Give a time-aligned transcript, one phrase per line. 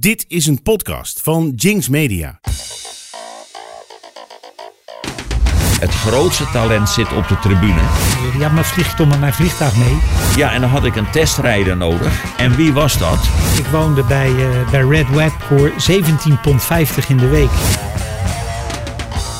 [0.00, 2.40] Dit is een podcast van Jinx Media.
[5.80, 7.80] Het grootste talent zit op de tribune.
[8.38, 9.98] Ja, maar vlieg toch met mijn vliegtuig mee.
[10.36, 12.36] Ja, en dan had ik een testrijder nodig.
[12.36, 13.18] En wie was dat?
[13.58, 16.62] Ik woonde bij, uh, bij Red Web voor 17,50 pond
[17.08, 17.50] in de week.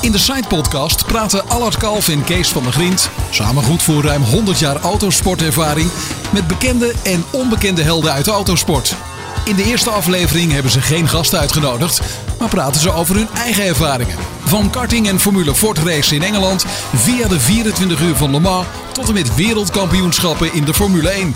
[0.01, 4.03] In de Side Podcast praten Allard Kalf en Kees van der Grient, samen goed voor
[4.03, 5.89] ruim 100 jaar autosportervaring,
[6.33, 8.95] met bekende en onbekende helden uit de autosport.
[9.45, 12.01] In de eerste aflevering hebben ze geen gasten uitgenodigd,
[12.39, 14.17] maar praten ze over hun eigen ervaringen.
[14.39, 18.67] Van karting en Formule Ford race in Engeland via de 24 uur van Le Mans
[18.91, 21.35] tot en met wereldkampioenschappen in de Formule 1.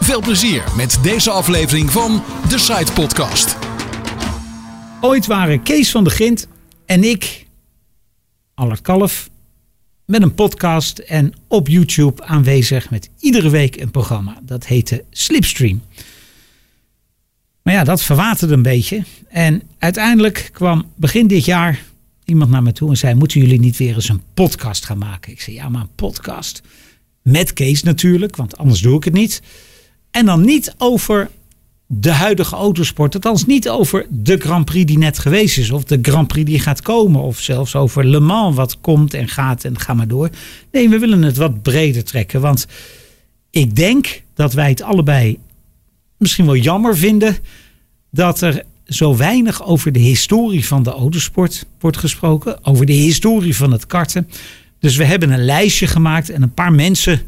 [0.00, 3.56] Veel plezier met deze aflevering van de Side Podcast.
[5.00, 6.48] Ooit waren Kees van der Grint
[6.86, 7.46] en ik,
[8.54, 9.28] Allard Kalf,
[10.04, 14.38] met een podcast en op YouTube aanwezig met iedere week een programma.
[14.42, 15.82] Dat heette Slipstream.
[17.66, 19.02] Maar ja, dat verwaterde een beetje.
[19.28, 21.82] En uiteindelijk kwam begin dit jaar
[22.24, 25.32] iemand naar me toe en zei: Moeten jullie niet weer eens een podcast gaan maken?
[25.32, 26.62] Ik zei: Ja, maar een podcast.
[27.22, 29.42] Met Kees natuurlijk, want anders doe ik het niet.
[30.10, 31.30] En dan niet over
[31.86, 33.14] de huidige autosport.
[33.14, 35.70] Althans niet over de Grand Prix die net geweest is.
[35.70, 37.20] Of de Grand Prix die gaat komen.
[37.20, 40.30] Of zelfs over Le Mans wat komt en gaat en ga maar door.
[40.72, 42.40] Nee, we willen het wat breder trekken.
[42.40, 42.66] Want
[43.50, 45.38] ik denk dat wij het allebei
[46.18, 47.36] misschien wel jammer vinden
[48.10, 52.64] dat er zo weinig over de historie van de autosport wordt gesproken.
[52.64, 54.28] Over de historie van het karten.
[54.78, 57.20] Dus we hebben een lijstje gemaakt en een paar mensen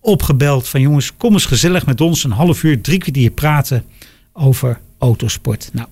[0.00, 3.84] opgebeld van jongens, kom eens gezellig met ons een half uur, drie kwartier praten
[4.32, 5.70] over autosport.
[5.72, 5.88] Nou,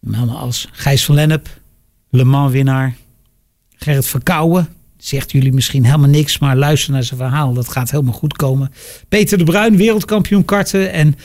[0.00, 1.60] mannen als Gijs van Lennep,
[2.10, 2.96] Le Mans winnaar,
[3.76, 4.68] Gerrit Verkouwen,
[5.06, 8.72] zegt jullie misschien helemaal niks, maar luister naar zijn verhaal, dat gaat helemaal goed komen.
[9.08, 11.16] Peter de Bruin, wereldkampioen karten en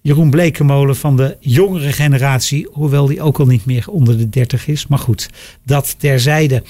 [0.00, 4.66] Jeroen Blekemolen van de jongere generatie, hoewel die ook al niet meer onder de 30
[4.66, 4.86] is.
[4.86, 5.30] Maar goed,
[5.64, 6.62] dat terzijde.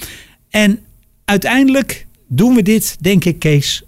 [0.49, 0.79] En
[1.25, 3.83] uiteindelijk doen we dit, denk ik, Kees,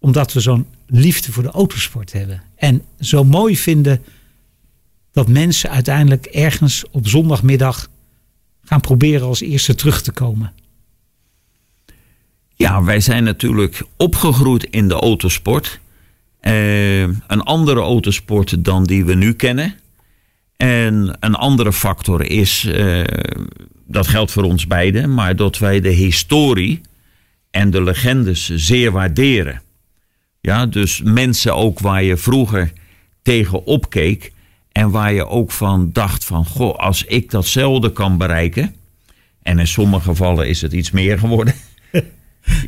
[0.00, 2.42] omdat we zo'n liefde voor de autosport hebben.
[2.56, 4.02] En zo mooi vinden
[5.12, 7.90] dat mensen uiteindelijk ergens op zondagmiddag
[8.64, 10.52] gaan proberen als eerste terug te komen.
[12.62, 15.80] Ja, wij zijn natuurlijk opgegroeid in de autosport.
[16.42, 19.74] Uh, een andere autosport dan die we nu kennen.
[20.56, 23.04] En een andere factor is, uh,
[23.86, 26.80] dat geldt voor ons beiden, maar dat wij de historie
[27.50, 29.62] en de legendes zeer waarderen.
[30.40, 32.72] Ja, dus mensen ook waar je vroeger
[33.22, 34.32] tegen opkeek
[34.72, 38.74] en waar je ook van dacht van, goh, als ik datzelfde kan bereiken,
[39.42, 41.54] en in sommige gevallen is het iets meer geworden.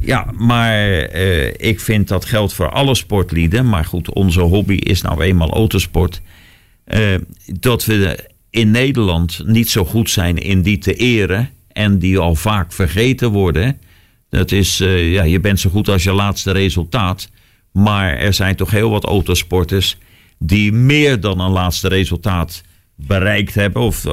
[0.01, 3.69] Ja, maar uh, ik vind dat geldt voor alle sportlieden.
[3.69, 6.21] Maar goed, onze hobby is nou eenmaal autosport.
[6.87, 7.15] Uh,
[7.47, 11.51] dat we in Nederland niet zo goed zijn in die te eren.
[11.73, 13.79] En die al vaak vergeten worden.
[14.31, 17.29] Dat is, uh, ja, je bent zo goed als je laatste resultaat.
[17.73, 19.97] Maar er zijn toch heel wat autosporters
[20.39, 22.63] die meer dan een laatste resultaat
[22.95, 23.83] bereikt hebben.
[23.83, 24.07] Of,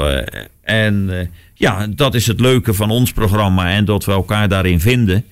[0.61, 3.71] en ja, dat is het leuke van ons programma.
[3.71, 5.25] En dat we elkaar daarin vinden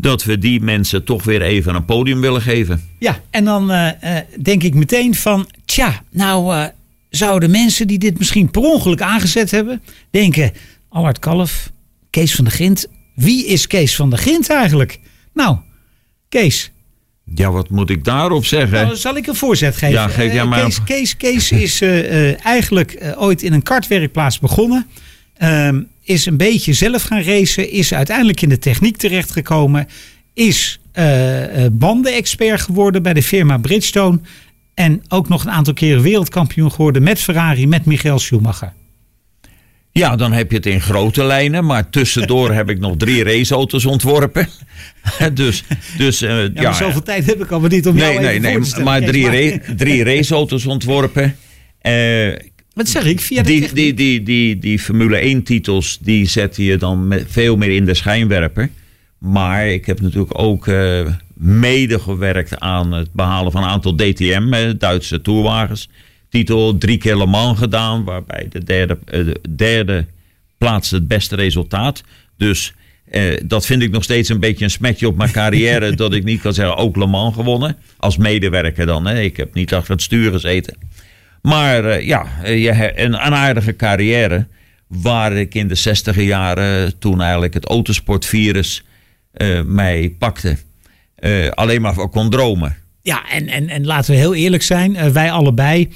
[0.00, 2.88] dat we die mensen toch weer even een podium willen geven.
[2.98, 6.64] Ja, en dan uh, uh, denk ik meteen van, tja, nou uh,
[7.10, 10.52] zouden mensen die dit misschien per ongeluk aangezet hebben, denken,
[10.88, 11.70] Allard Kalf,
[12.10, 15.00] Kees van der Gint, wie is Kees van der Gint eigenlijk?
[15.34, 15.56] Nou,
[16.28, 16.70] Kees.
[17.34, 18.82] Ja, wat moet ik daarop zeggen?
[18.82, 19.90] Nou, zal ik een voorzet geven?
[19.94, 20.62] Ja, geef jij maar.
[20.62, 21.82] Kees, Kees, Kees is
[22.42, 24.86] eigenlijk ooit in een kartwerkplaats begonnen.
[26.08, 27.70] Is een beetje zelf gaan racen.
[27.70, 29.86] Is uiteindelijk in de techniek terechtgekomen.
[30.34, 34.20] Is uh, bandenexpert geworden bij de firma Bridgestone.
[34.74, 38.72] En ook nog een aantal keren wereldkampioen geworden met Ferrari, met Michael Schumacher.
[39.92, 41.64] Ja, dan heb je het in grote lijnen.
[41.64, 44.48] Maar tussendoor heb ik nog drie raceauto's ontworpen.
[45.34, 45.64] dus,
[45.96, 48.60] dus uh, ja, ja, zoveel tijd heb ik al niet om nee, jou nee, nee,
[48.60, 51.36] te maar drie, ra drie raceauto's ontworpen.
[51.82, 52.34] Uh,
[52.78, 53.20] wat zeg ik?
[53.20, 57.24] Via de die, die, die, die, die Formule 1 titels, die zetten je dan met
[57.28, 58.70] veel meer in de schijnwerper.
[59.18, 64.74] Maar ik heb natuurlijk ook uh, mede gewerkt aan het behalen van een aantal DTM,
[64.78, 65.88] Duitse toerwagens.
[66.28, 70.06] Titel drie keer Le Mans gedaan, waarbij de derde, de derde
[70.58, 72.02] plaats het beste resultaat.
[72.36, 72.72] Dus
[73.12, 75.94] uh, dat vind ik nog steeds een beetje een smetje op mijn carrière.
[76.04, 77.76] dat ik niet kan zeggen, ook Le Mans gewonnen.
[77.96, 79.06] Als medewerker dan.
[79.06, 79.20] Hè.
[79.20, 80.76] Ik heb niet achter het stuur gezeten.
[81.42, 84.46] Maar uh, ja, je, een, aardige carrière.
[84.86, 88.84] Waar ik in de zestiger jaren, toen eigenlijk het autosportvirus
[89.34, 90.56] uh, mij pakte,
[91.50, 92.76] alleen maar voor kon dromen.
[93.02, 95.92] Ja, en, en, en laten we heel eerlijk zijn, wij allebei.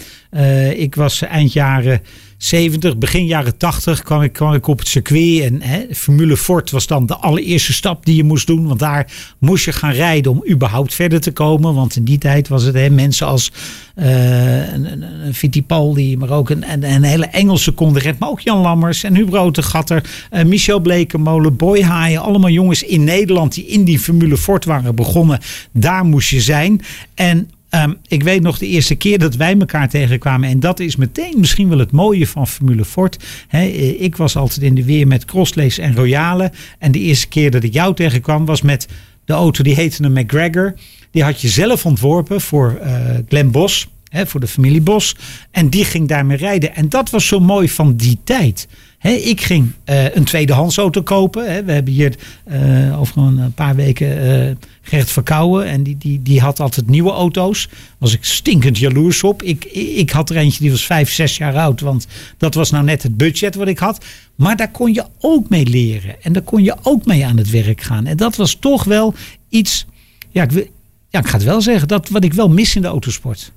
[0.74, 2.00] ik was eind jaren
[2.42, 5.40] 70, begin jaren 80 kwam ik, kwam ik op het circuit.
[5.40, 8.66] En hè, Formule Ford was dan de allereerste stap die je moest doen.
[8.66, 11.74] Want daar moest je gaan rijden om überhaupt verder te komen.
[11.74, 13.52] Want in die tijd was het hè, mensen als
[13.96, 15.04] uh, een,
[15.34, 18.18] Fittipaldi, maar ook een, een, een hele Engelse conderent.
[18.18, 22.22] Maar ook Jan Lammers en Huub Rotegatter, uh, Michel Blekenmolen, Boy Haaien.
[22.22, 25.40] Allemaal jongens in Nederland die in die Formule Ford waren begonnen.
[25.72, 26.80] Daar moest je zijn.
[27.14, 30.48] En Um, ik weet nog de eerste keer dat wij elkaar tegenkwamen.
[30.48, 33.24] En dat is meteen misschien wel het mooie van Formule Ford.
[33.48, 33.64] He,
[33.98, 36.52] ik was altijd in de weer met Crosslays en Royale.
[36.78, 38.88] En de eerste keer dat ik jou tegenkwam was met
[39.24, 40.74] de auto die heette een McGregor.
[41.10, 42.94] Die had je zelf ontworpen voor uh,
[43.28, 43.88] Glen Bos.
[44.24, 45.16] Voor de familie Bos.
[45.50, 46.74] En die ging daarmee rijden.
[46.74, 48.68] En dat was zo mooi van die tijd.
[49.02, 51.64] Ik ging uh, een tweedehands auto kopen.
[51.64, 52.14] We hebben hier
[52.50, 54.56] uh, over een paar weken
[54.90, 55.66] uh, Verkouwen.
[55.66, 57.68] En die, die, die had altijd nieuwe auto's.
[57.98, 59.42] Was ik stinkend jaloers op.
[59.42, 61.80] Ik, ik had er eentje die was vijf, zes jaar oud.
[61.80, 62.06] Want
[62.36, 64.04] dat was nou net het budget wat ik had.
[64.34, 66.22] Maar daar kon je ook mee leren.
[66.22, 68.06] En daar kon je ook mee aan het werk gaan.
[68.06, 69.14] En dat was toch wel
[69.48, 69.86] iets...
[70.30, 70.68] Ja, ik,
[71.08, 71.88] ja, ik ga het wel zeggen.
[71.88, 73.52] Dat wat ik wel mis in de autosport.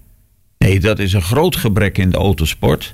[0.58, 2.94] Nee, dat is een groot gebrek in de autosport.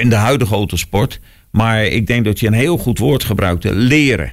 [0.00, 1.20] in de huidige autosport.
[1.50, 4.32] Maar ik denk dat je een heel goed woord gebruikte: leren.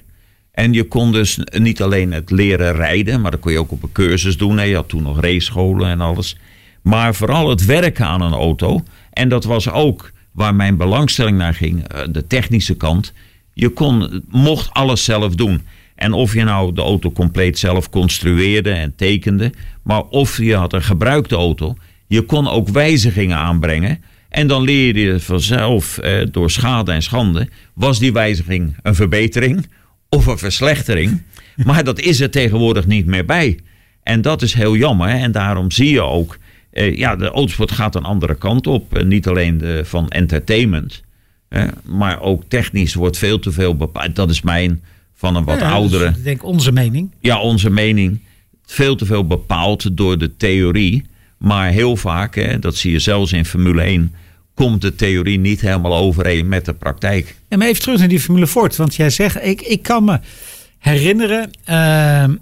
[0.51, 3.83] En je kon dus niet alleen het leren rijden, maar dat kon je ook op
[3.83, 4.67] een cursus doen.
[4.67, 6.37] Je had toen nog racescholen en alles.
[6.81, 8.83] Maar vooral het werken aan een auto.
[9.11, 13.13] En dat was ook waar mijn belangstelling naar ging, eh, de technische kant.
[13.53, 15.61] Je kon, mocht alles zelf doen.
[15.95, 19.53] En of je nou de auto compleet zelf construeerde en tekende,
[19.83, 21.75] maar of je had een gebruikte auto,
[22.07, 24.03] je kon ook wijzigingen aanbrengen.
[24.35, 27.47] En dan leer je vanzelf eh, door schade en schande.
[27.73, 29.67] Was die wijziging een verbetering
[30.09, 31.21] of een verslechtering?
[31.65, 33.59] Maar dat is er tegenwoordig niet meer bij.
[34.03, 35.09] En dat is heel jammer.
[35.09, 36.37] En daarom zie je ook.
[36.71, 38.95] Eh, ja, de autosport gaat een andere kant op.
[38.97, 41.03] Eh, niet alleen de, van entertainment.
[41.83, 44.15] maar ook technisch wordt veel te veel bepaald.
[44.15, 44.81] Dat is mijn
[45.13, 46.05] van een wat ja, oudere.
[46.05, 47.11] ik denk onze mening.
[47.19, 48.19] Ja, onze mening.
[48.65, 51.05] Veel te veel bepaald door de theorie.
[51.37, 54.11] Maar heel vaak, hè, dat zie je zelfs in Formule 1
[54.55, 57.35] komt de theorie niet helemaal overeen met de praktijk.
[57.47, 58.75] En maar even terug naar die Formule Ford.
[58.75, 60.19] Want jij zegt, ik, ik kan me
[60.77, 62.35] herinneren, uh,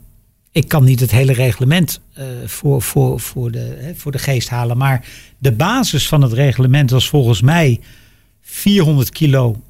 [0.51, 4.49] ik kan niet het hele reglement uh, voor, voor, voor, de, hè, voor de geest
[4.49, 4.77] halen.
[4.77, 5.05] Maar
[5.37, 7.79] de basis van het reglement was volgens mij
[8.41, 9.61] 400 kilo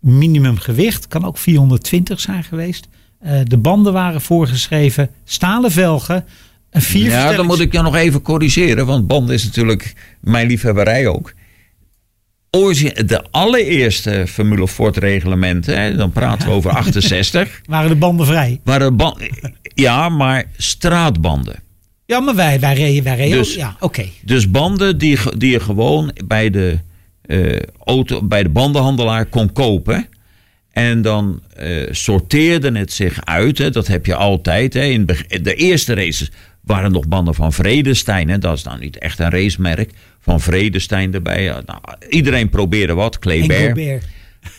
[0.00, 1.08] minimum gewicht.
[1.08, 2.88] Kan ook 420 zijn geweest.
[3.24, 6.24] Uh, de banden waren voorgeschreven, stalen velgen.
[6.70, 8.86] Een vier ja, dan moet ik je nog even corrigeren.
[8.86, 11.32] Want banden is natuurlijk mijn liefhebberij ook
[13.06, 17.60] de allereerste Formule Ford reglementen, dan praten we over 68.
[17.66, 18.60] Waren de banden vrij?
[18.64, 19.20] Waren ban
[19.74, 21.62] ja, maar straatbanden.
[22.06, 24.04] Ja, maar wij, wij reden, wij reden dus, ja, oké.
[24.22, 26.78] Dus banden die, die je gewoon bij de,
[27.26, 30.08] uh, auto, bij de bandenhandelaar kon kopen.
[30.70, 33.58] En dan uh, sorteerde het zich uit.
[33.58, 34.74] Hè, dat heb je altijd.
[34.74, 34.82] Hè.
[34.82, 35.06] In
[35.42, 36.30] de eerste races
[36.66, 38.28] waren nog banden van Vredestein.
[38.28, 38.38] Hè.
[38.38, 39.90] Dat is nou niet echt een racemerk
[40.20, 41.46] van Vredestein erbij.
[41.46, 43.18] Nou, iedereen probeerde wat.
[43.18, 44.02] Kleber.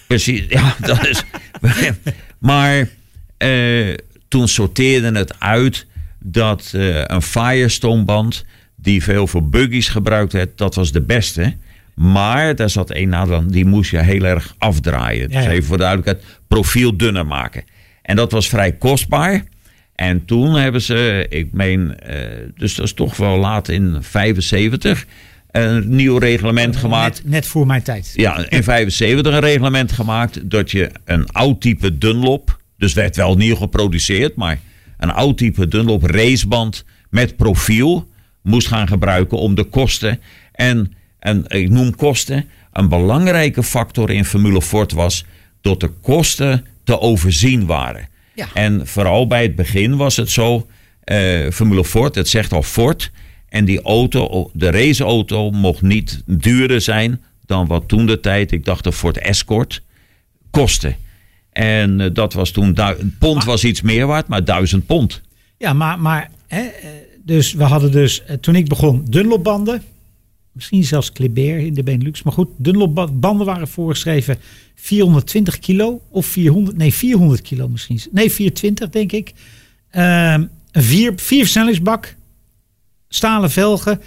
[0.07, 1.23] Precies, ja, dat is.
[2.39, 2.87] maar
[3.37, 3.93] uh,
[4.27, 5.85] toen sorteerde het uit
[6.19, 11.55] dat uh, een Firestone band, die veel voor buggies gebruikt werd, dat was de beste.
[11.95, 15.29] Maar daar zat één nadeel die moest je heel erg afdraaien.
[15.29, 17.63] Dus even voor de duidelijkheid, profiel dunner maken.
[18.01, 19.43] En dat was vrij kostbaar.
[19.95, 22.15] En toen hebben ze, ik meen, uh,
[22.55, 25.05] dus dat is toch wel laat in 75
[25.51, 27.23] een nieuw reglement gemaakt.
[27.23, 28.13] Net, net, voor mijn tijd.
[28.15, 33.35] Ja, in 75 een reglement gemaakt dat je een oud type Dunlop, dus werd wel
[33.35, 34.59] nieuw geproduceerd, maar
[34.97, 38.07] een oud type Dunlop raceband met profiel
[38.41, 40.19] moest gaan gebruiken om de kosten.
[40.51, 45.25] En, en ik noem kosten, een belangrijke factor in Formule Ford was
[45.61, 48.07] dat de kosten te overzien waren.
[48.35, 48.47] Ja.
[48.53, 50.67] En vooral bij het begin was het zo,
[51.05, 53.11] uh, Formule Ford, het zegt al Ford,
[53.49, 58.65] en die auto, de raceauto, mocht niet duurder zijn dan wat toen de tijd, ik
[58.65, 59.81] dacht de Ford Escort,
[60.51, 60.95] kostte.
[61.51, 65.21] En uh, dat was toen, een pond was iets meer waard, maar duizend pond.
[65.57, 66.89] Ja, maar, maar hè, eh,
[67.23, 69.81] dus we hadden dus, toen ik begon, Dunlopbanden.
[70.55, 72.23] Misschien zelfs Kleber in de Benelux.
[72.23, 74.37] Maar goed, Dunlopbanden waren voorgeschreven
[74.75, 77.99] 420 kilo of 400, nee 400 kilo misschien.
[78.11, 79.33] Nee, 420 denk ik.
[79.91, 80.33] Uh,
[80.71, 82.15] een vier, vier versnellingsbak,
[83.09, 84.01] stalen velgen.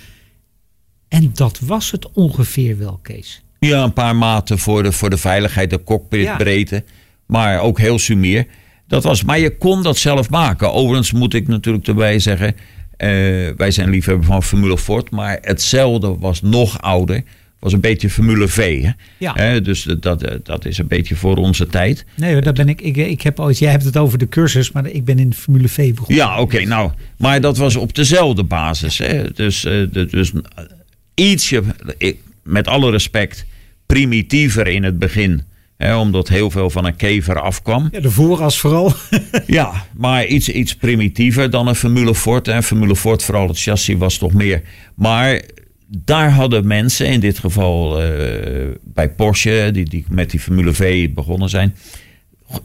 [1.09, 3.43] En dat was het ongeveer wel, Kees.
[3.59, 6.75] Ja, een paar maten voor de, voor de veiligheid, de cockpitbreedte.
[6.75, 6.93] Ja.
[7.26, 8.47] Maar ook heel sumier.
[8.87, 10.73] Dat was, maar je kon dat zelf maken.
[10.73, 12.55] Overigens moet ik natuurlijk erbij zeggen...
[12.99, 13.09] Uh,
[13.57, 15.11] wij zijn liefhebber van Formule Ford.
[15.11, 17.23] Maar hetzelfde was nog ouder.
[17.59, 18.83] was een beetje Formule V.
[18.83, 18.90] Hè?
[19.19, 19.33] Ja.
[19.35, 22.05] Hè, dus dat, dat, dat is een beetje voor onze tijd.
[22.14, 22.97] Nee, daar ben ik, ik.
[22.97, 23.59] Ik heb ooit.
[23.59, 26.17] Jij hebt het over de cursus, maar ik ben in Formule V begonnen.
[26.17, 26.64] Ja, oké.
[26.64, 28.99] nou, maar dat was op dezelfde basis.
[28.99, 29.33] Hè?
[29.33, 30.64] Dus, eh, dus eh,
[31.14, 31.62] ietsje,
[32.43, 33.47] met alle respect,
[33.87, 35.43] primitiever in het begin.
[35.78, 37.88] Omdat heel veel van een kever afkwam.
[37.92, 38.92] Ja, de vooras vooral.
[39.47, 42.49] Ja, maar iets, iets primitiever dan een Formule Ford.
[42.49, 44.62] En Formule Ford, vooral het chassis, was toch meer.
[44.94, 45.42] Maar
[45.88, 51.11] daar hadden mensen, in dit geval eh, bij Porsche, die, die met die Formule V
[51.11, 51.75] begonnen zijn.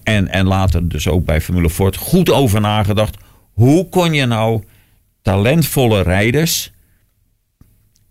[0.03, 3.17] En, en later dus ook bij Formule Ford, goed over nagedacht.
[3.53, 4.63] Hoe kon je nou
[5.21, 6.72] talentvolle rijders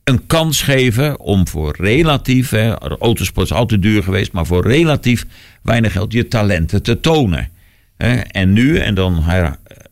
[0.05, 5.27] een kans geven om voor relatief, hè, autosport is altijd duur geweest, maar voor relatief
[5.63, 7.49] weinig geld je talenten te tonen.
[7.97, 8.15] Hè.
[8.15, 9.25] En nu, en dan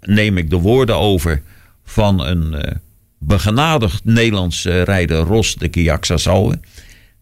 [0.01, 1.43] neem ik de woorden over
[1.85, 2.75] van een eh,
[3.19, 6.61] begenadigd Nederlands eh, rijder, Ros de Kiaksa Salwe.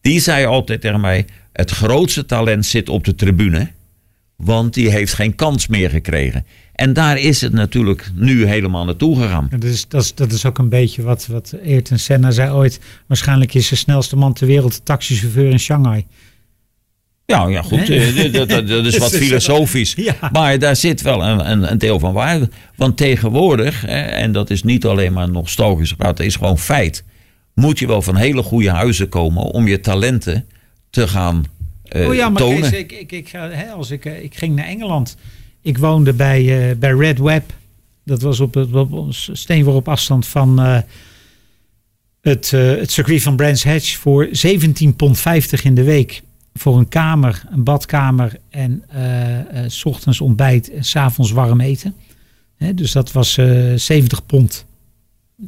[0.01, 3.71] Die zei altijd tegen mij, het grootste talent zit op de tribune,
[4.45, 6.47] want die heeft geen kans meer gekregen.
[6.73, 9.49] En daar is het natuurlijk nu helemaal naartoe gegaan.
[9.51, 12.81] Dat is, dat, is, dat is ook een beetje wat, wat Ayrton Senna zei ooit.
[13.07, 16.07] Waarschijnlijk is de snelste man ter wereld de taxichauffeur in Shanghai.
[17.25, 19.95] Ja, ja goed, eh, dat, dat, dat is wat filosofisch.
[19.95, 20.15] Ja.
[20.33, 22.51] Maar daar zit wel een, een, een deel van waarde.
[22.77, 27.05] Want tegenwoordig, en dat is niet alleen maar nostalgisch gepraat, dat is gewoon feit.
[27.55, 30.47] Moet je wel van hele goede huizen komen om je talenten
[30.91, 31.45] te gaan
[31.95, 32.61] oh ja, maar tonen.
[32.61, 35.17] Kees, ik, ik, ik, ga- hè, als ik, eh, ik ging naar Engeland.
[35.63, 37.53] Ik woonde bij, eh, bij Red Web.
[38.05, 40.79] Dat was op, het- op een steenworp afstand van eh,
[42.21, 43.97] het, eh, het circuit van Brands Hatch.
[43.97, 45.25] Voor 17,50 pond
[45.65, 46.23] in de week.
[46.55, 51.95] Voor een kamer, een badkamer en eh, eh, s ochtends ontbijt en s'avonds warm eten.
[52.57, 54.65] Hè, dus dat was eh 70 pond.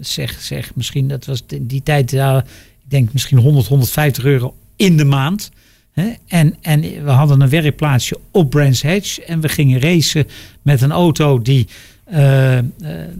[0.01, 2.39] Zeg, zeg, misschien dat was in die tijd, ja,
[2.85, 5.51] ik denk misschien 100, 150 euro in de maand.
[5.93, 6.11] Hè?
[6.27, 9.19] En, en we hadden een werkplaatsje op Brands Hatch.
[9.19, 10.27] En we gingen racen
[10.63, 11.67] met een auto die...
[12.05, 12.65] eh, eh,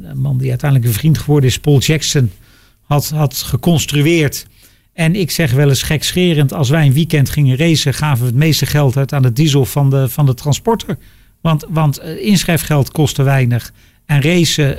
[0.03, 2.31] een man die uiteindelijk een vriend geworden is, Paul Jackson,
[2.83, 4.47] had, had geconstrueerd.
[4.93, 8.39] En ik zeg wel eens gekscherend, als wij een weekend gingen racen, gaven we het
[8.39, 10.97] meeste geld uit aan de diesel van de, van de transporter.
[11.41, 13.73] Want, want eh, inschrijfgeld kostte weinig.
[14.07, 14.77] En racen,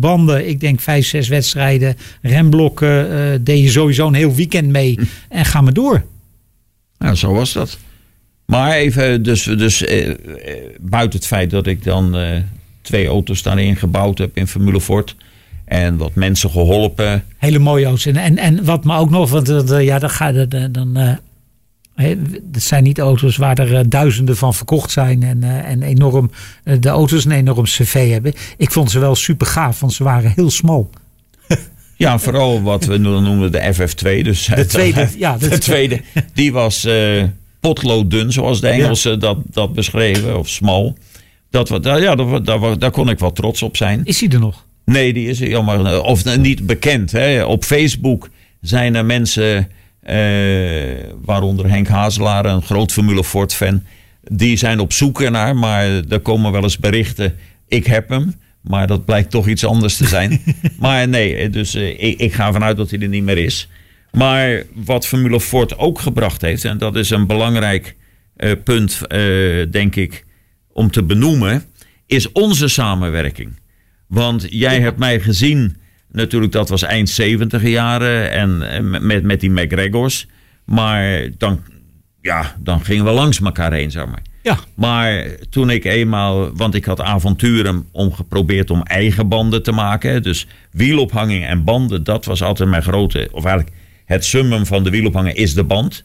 [0.00, 4.98] banden, ik denk vijf, zes wedstrijden, remblokken, deed je sowieso een heel weekend mee.
[5.28, 6.04] En ga maar door.
[6.98, 7.78] Nou, zo was dat.
[8.46, 10.16] Maar even, dus, dus eh, eh,
[10.80, 12.36] buiten het feit dat ik dan eh,
[12.82, 15.16] twee auto's daarin gebouwd heb in Formule Ford.
[15.64, 17.24] En wat mensen geholpen.
[17.36, 18.06] Hele mooie auto's.
[18.06, 20.96] En, en, wat me ook nog, want eh, ja, dan ga je dan.
[20.96, 21.16] eh,
[22.52, 26.30] het zijn niet auto's waar er duizenden van verkocht zijn en, en enorm
[26.80, 28.32] de auto's een enorm cv hebben.
[28.56, 30.90] Ik vond ze wel super gaaf, want ze waren heel smal.
[31.98, 34.22] Ja, vooral wat we dan noemen de FF2.
[34.22, 36.00] Dus De tweede, ja, de de tweede.
[36.34, 37.22] Die was eh
[37.60, 40.38] potlooddun, zoals de Engelsen dat, dat beschreven.
[40.38, 40.96] Of smal.
[41.50, 44.00] Dat, daar, ja, wa- daar, kon ik wel trots op zijn.
[44.04, 44.66] Is hij er nog?
[44.84, 45.84] Nee, die is jammer.
[45.86, 47.12] eh, Of eh, niet bekend.
[47.12, 47.44] Hè.
[47.44, 48.28] Op Facebook
[48.60, 49.68] zijn er mensen,
[50.02, 50.16] eh,
[51.24, 53.82] waaronder Henk Hazelaar, een groot Formule Ford fan.
[54.22, 57.34] Die zijn op zoek ernaar, maar er komen wel eens berichten.
[57.68, 60.40] Ik heb hem, maar dat blijkt toch iets anders te zijn.
[60.78, 63.68] maar nee, dus eh, ik, ik ga ervan uit dat hij er niet meer is.
[64.12, 67.96] Maar wat Formule Ford ook gebracht heeft, en dat is een belangrijk
[68.36, 69.20] eh, punt, eh,
[69.70, 70.24] denk ik,
[70.72, 71.62] om te benoemen,
[72.06, 73.58] is onze samenwerking.
[74.06, 75.76] Want jij hebt mij gezien,
[76.12, 80.26] natuurlijk dat was eind 70 jaren en, en met, met die McGregors.
[80.64, 81.60] Maar dan,
[82.20, 84.22] ja, dan gingen we langs elkaar heen, zeg maar.
[84.48, 84.58] Ja.
[84.74, 90.22] Maar toen ik eenmaal, want ik had avonturen om geprobeerd om eigen banden te maken.
[90.22, 94.90] Dus wielophanging en banden, dat was altijd mijn grote, of eigenlijk het summum van de
[94.90, 96.04] wielophanging is de band.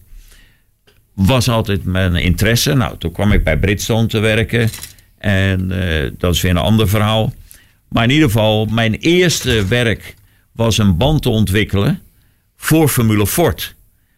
[1.13, 2.73] Was altijd mijn interesse.
[2.73, 4.69] Nou, toen kwam ik bij Bridgestone te werken.
[5.17, 7.33] En eh, dat is weer een ander verhaal.
[7.89, 10.15] Maar in ieder geval, mijn eerste werk
[10.51, 12.01] was een band te ontwikkelen
[12.57, 13.75] voor Formule Ford.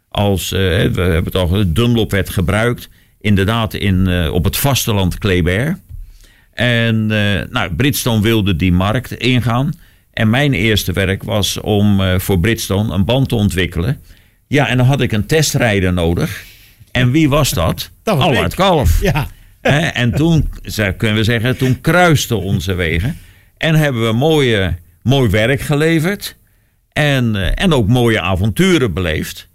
[0.09, 2.89] Als, eh, we hebben het al gezegd, Dunlop werd gebruikt.
[3.25, 5.79] Inderdaad in, eh, op het vasteland Kleber.
[6.53, 9.73] En eh, nou, Bridgestone wilde die markt ingaan.
[10.13, 14.01] En mijn eerste werk was om eh, voor Bridgestone een band te ontwikkelen.
[14.47, 16.43] Ja, en dan had ik een testrijder nodig.
[16.91, 17.89] En wie was dat?
[18.03, 18.49] Dat was ik.
[18.55, 19.01] Kalf.
[19.01, 19.27] Ja.
[19.93, 20.49] En toen,
[20.97, 23.17] kunnen we zeggen, toen kruisten onze wegen.
[23.57, 26.35] En hebben we mooie, mooi werk geleverd.
[26.91, 29.47] En, en ook mooie avonturen beleefd.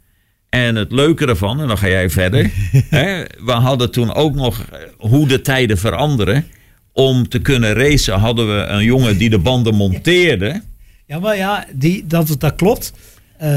[0.51, 2.51] En het leuke ervan, en dan ga jij verder.
[2.89, 6.47] hè, we hadden toen ook nog eh, hoe de tijden veranderen.
[6.93, 10.63] Om te kunnen racen hadden we een jongen die de banden monteerde.
[11.07, 12.93] Ja, maar ja, die, dat, dat klopt.
[13.37, 13.49] Eh,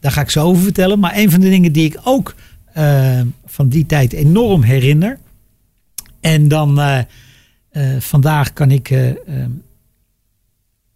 [0.00, 0.98] daar ga ik zo over vertellen.
[0.98, 2.34] Maar een van de dingen die ik ook
[2.72, 5.18] eh, van die tijd enorm herinner.
[6.20, 6.80] En dan
[7.98, 8.90] vandaag kan ik.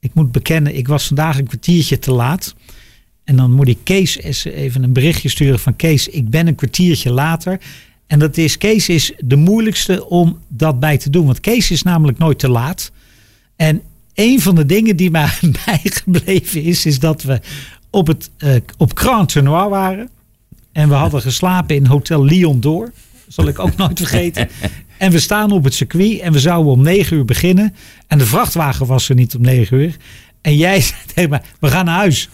[0.00, 2.54] ik moet bekennen, ik was vandaag een kwartiertje te laat.
[3.24, 6.54] En dan moet ik Kees eens even een berichtje sturen van Kees, ik ben een
[6.54, 7.60] kwartiertje later.
[8.06, 11.26] En dat is, Kees is de moeilijkste om dat bij te doen.
[11.26, 12.92] Want Kees is namelijk nooit te laat.
[13.56, 13.82] En
[14.14, 15.30] een van de dingen die mij
[15.66, 17.40] bijgebleven is, is dat we
[17.90, 20.08] op, het, eh, op Grand Tournoi waren.
[20.72, 22.92] En we hadden geslapen in Hotel Lyon door.
[23.28, 24.48] Zal ik ook nooit vergeten.
[24.98, 27.74] En we staan op het circuit en we zouden om negen uur beginnen.
[28.06, 29.96] En de vrachtwagen was er niet om negen uur.
[30.40, 32.28] En jij zei tegen mij, we gaan naar huis.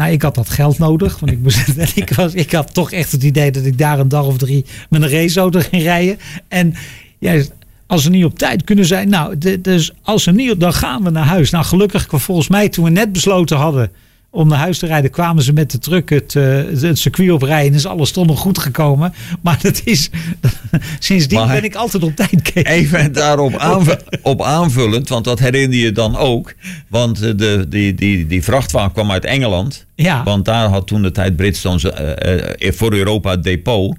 [0.00, 1.18] Nou, ik had dat geld nodig.
[1.18, 4.08] Want ik, moest, ik, was, ik had toch echt het idee dat ik daar een
[4.08, 6.18] dag of drie met een raceauto ging rijden.
[6.48, 6.74] En
[7.20, 7.48] zei,
[7.86, 9.08] als we niet op tijd kunnen zijn.
[9.08, 11.50] Nou, dus als we niet op, dan gaan we naar huis.
[11.50, 13.90] Nou, gelukkig, volgens mij, toen we net besloten hadden
[14.32, 17.70] om naar huis te rijden, kwamen ze met de truck het, eh, het circuit oprijden.
[17.70, 19.12] En is alles toch nog goed gekomen.
[19.42, 20.10] Maar dat is,
[20.98, 22.42] sindsdien Maar- ben ik altijd op tijd.
[22.42, 22.62] Kees.
[22.64, 26.54] Even daarop aanv- op aanvullend, want dat herinner je dan ook.
[26.88, 29.86] Want eh, de, die, die, die vrachtwagen kwam uit Engeland.
[29.94, 30.22] Ja.
[30.24, 33.96] Want daar had toen de tijd Bridgestone eh, eh, voor Europa het depot.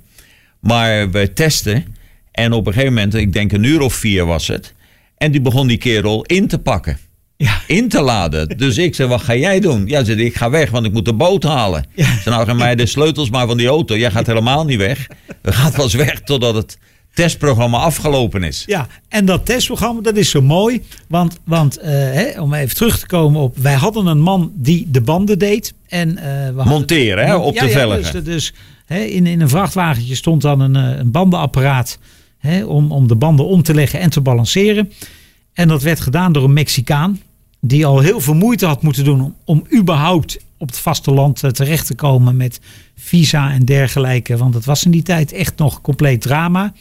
[0.60, 1.86] Maar we testen.
[2.32, 4.74] En op een gegeven moment, ik denk een uur of vier was het.
[5.18, 6.98] En die begon die kerel in te pakken.
[7.42, 7.62] Ja.
[7.68, 8.58] In te laden.
[8.58, 9.88] Dus ik zei, wat ga jij doen?
[9.88, 11.86] Ja, zei ik ga weg, want ik moet de boot halen.
[11.96, 12.18] Ja.
[12.20, 13.98] Ze nou, geef mij de sleutels maar van die auto.
[13.98, 15.08] Jij gaat helemaal niet weg.
[15.42, 16.78] We gaan pas weg totdat het
[17.14, 18.64] testprogramma afgelopen is.
[18.68, 20.84] Ja, en dat testprogramma, dat is zo mooi.
[21.08, 23.58] Want, want eh, hè, om even terug te komen op...
[23.58, 25.74] Wij hadden een man die de banden deed.
[25.88, 28.14] En, eh, we hadden- Monteren, hè, op de velgen.
[28.14, 28.54] Dus, dus
[28.86, 31.98] hè, in, in een vrachtwagentje stond dan een, eh, een bandenapparaat...
[32.38, 34.92] Hè, om, om de banden om te leggen en te balanceren.
[35.54, 37.20] En dat werd gedaan door een Mexicaan...
[37.62, 39.22] die al heel veel moeite had moeten doen...
[39.22, 42.38] om, om überhaupt op het vasteland eh, terecht te komen...
[42.38, 42.60] met
[42.96, 44.38] visa en dergelijke.
[44.38, 46.74] Want het was in die tijd echt nog compleet drama...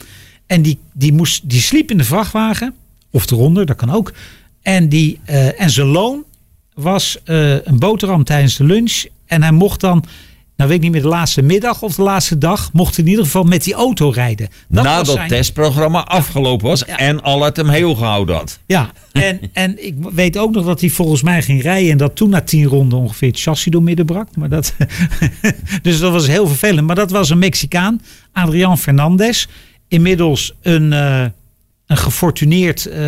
[0.50, 2.74] En die, die, moest, die sliep in de vrachtwagen.
[3.10, 4.12] Of eronder, dat kan ook.
[4.62, 6.24] En, die, eh, en zijn loon
[6.74, 9.04] was eh, een boterham tijdens de lunch.
[9.26, 10.04] En hij mocht dan,
[10.60, 13.24] nou weet ik niet meer de laatste middag of de laatste dag, mocht in ieder
[13.24, 14.48] geval met die auto rijden.
[14.68, 16.96] Dat Nadat het zijn- testprogramma afgelopen was Ja.
[16.98, 18.58] en al uit hem heel gehouden had.
[18.66, 21.90] Ja, en, en ik weet ook nog dat hij volgens mij ging rijden.
[21.90, 24.36] En dat toen na tien ronden ongeveer het chassis door midden brak.
[24.36, 24.74] Maar dat,
[25.82, 26.86] dus dat was heel vervelend.
[26.86, 28.00] Maar dat was een Mexicaan,
[28.32, 29.46] Adrian Fernandez.
[29.88, 31.24] Inmiddels een, eh,
[31.86, 33.00] een gefortuneerd, eh,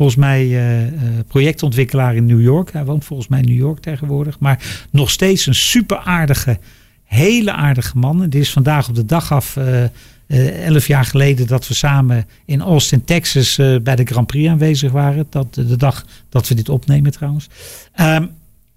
[0.00, 0.92] volgens mij, eh,
[1.28, 2.72] projectontwikkelaar in New York.
[2.72, 4.38] Hij woont volgens mij in New York tegenwoordig.
[4.38, 6.58] Maar nog steeds een super aardige,
[7.04, 8.20] hele aardige man.
[8.20, 9.56] Het is vandaag op de dag af...
[9.56, 14.92] eh, elf jaar geleden dat we samen in Austin, Texas bij de Grand Prix aanwezig
[14.92, 15.26] waren.
[15.30, 17.48] Dat, de dag dat we dit opnemen trouwens.
[17.92, 18.26] Ehm,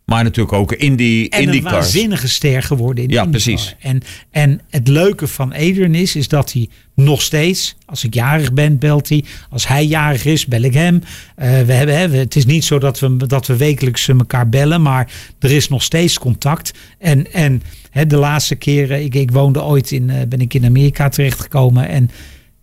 [0.06, 1.74] Maar natuurlijk ook in die, en een cars.
[1.74, 3.42] waanzinnige ster geworden in Ja, IndyCar.
[3.56, 3.76] precies.
[3.80, 8.54] En, en het leuke van Adrian is, is dat hij nog steeds, als ik jarig
[8.54, 9.24] ben, belt hij.
[9.50, 11.04] Als hij jarig is, bel ik hem.
[11.36, 14.82] Eh, we hebben, hè, het is niet zo dat we, dat we wekelijks elkaar bellen,
[14.82, 16.72] maar er is nog steeds contact.
[17.00, 20.66] En, en hè, de laatste keren, ik, ik woonde ooit in, eh, ben ik in
[20.66, 22.10] Amerika terechtgekomen en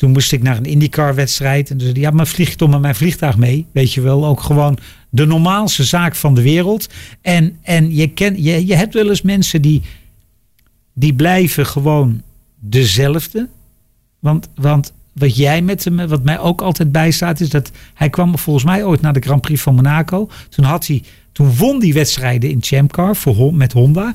[0.01, 1.71] toen moest ik naar een IndyCar wedstrijd.
[1.71, 3.67] En toen zei ja, maar vlieg toch met mijn vliegtuig mee?
[3.73, 4.79] Weet je wel, ook gewoon
[5.11, 6.89] de normaalste zaak van de wereld.
[7.23, 9.83] En, en je, ken, je, je hebt wel eens mensen die,
[10.95, 12.23] die blijven gewoon
[12.59, 13.49] dezelfde.
[14.19, 18.39] Want, want wat jij met hem, wat mij ook altijd bijstaat, is dat hij kwam
[18.39, 20.31] volgens mij ooit naar de Grand Prix van Monaco.
[20.49, 24.15] Toen had hij, toen won die wedstrijden in Champcar voor, Hon- met Honda.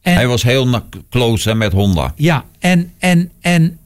[0.00, 0.80] En, Hij was heel
[1.10, 2.12] close hè, met Honda.
[2.16, 3.76] ja, en, en, en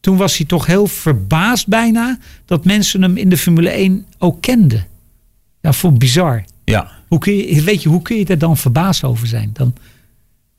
[0.00, 4.40] toen was hij toch heel verbaasd bijna dat mensen hem in de Formule 1 ook
[4.40, 4.86] kenden.
[5.60, 6.44] Ja, vond ik bizar.
[6.64, 6.90] Ja.
[7.08, 9.50] Hoe kun je, weet je, hoe kun je daar dan verbaasd over zijn?
[9.52, 9.74] Dan,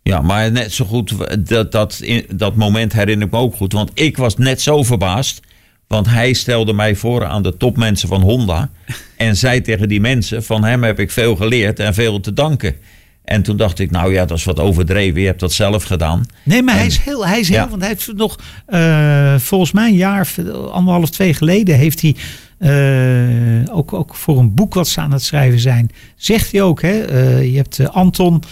[0.04, 1.14] Ja, maar net zo goed,
[1.48, 3.74] dat, dat, in- dat moment herinner ik me ook goed.
[3.74, 5.40] Want ik was net zo verbaasd.
[5.88, 8.70] Want hij stelde mij voor aan de topmensen van Honda.
[9.18, 12.76] En zei tegen die mensen, van hem heb ik veel geleerd en veel te danken.
[13.24, 15.22] En toen dacht ik, nou ja, dat is wat overdreven.
[15.22, 16.26] Je hebt dat zelf gedaan.
[16.44, 17.70] nee, maar hij is heel, hij is heel, Ja.
[17.70, 20.34] want hij heeft nog, eh, volgens mij een jaar,
[20.72, 22.16] anderhalf, twee geleden, heeft hij
[22.58, 26.82] eh, ook, ook voor een boek wat ze aan het schrijven zijn, zegt hij ook,
[26.82, 28.44] hè, eh, je hebt Anton,